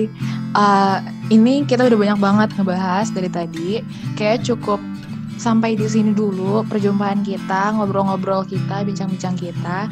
uh, 0.54 1.02
ini 1.34 1.66
kita 1.66 1.90
udah 1.90 1.98
banyak 1.98 2.20
banget 2.22 2.50
ngebahas 2.62 3.08
dari 3.10 3.30
tadi. 3.34 3.82
Kayak 4.14 4.46
cukup 4.46 4.78
sampai 5.42 5.74
di 5.74 5.90
sini 5.90 6.14
dulu 6.14 6.62
perjumpaan 6.70 7.26
kita, 7.26 7.74
ngobrol-ngobrol 7.74 8.46
kita, 8.46 8.86
bincang-bincang 8.86 9.34
kita. 9.36 9.90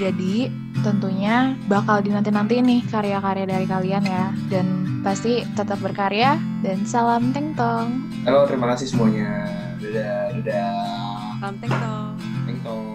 Jadi 0.00 0.48
tentunya 0.80 1.52
bakal 1.68 2.00
dinanti-nanti 2.00 2.64
nih 2.64 2.80
karya-karya 2.88 3.44
dari 3.44 3.68
kalian 3.68 4.00
ya. 4.00 4.32
Dan 4.48 4.96
pasti 5.04 5.44
tetap 5.52 5.76
berkarya 5.84 6.40
dan 6.64 6.88
salam 6.88 7.36
Teng 7.36 7.52
Tong. 7.52 8.08
Halo, 8.24 8.48
terima 8.48 8.72
kasih 8.72 8.96
semuanya. 8.96 9.44
Dadah, 9.76 10.40
dadah. 10.40 11.36
Salam 11.44 11.56
Teng 11.60 11.74
Tong. 11.76 12.14
Teng 12.48 12.58
Tong. 12.64 12.89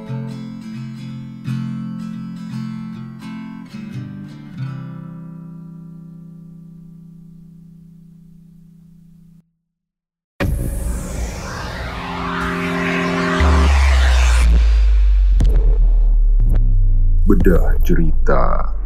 的. 18.25 18.84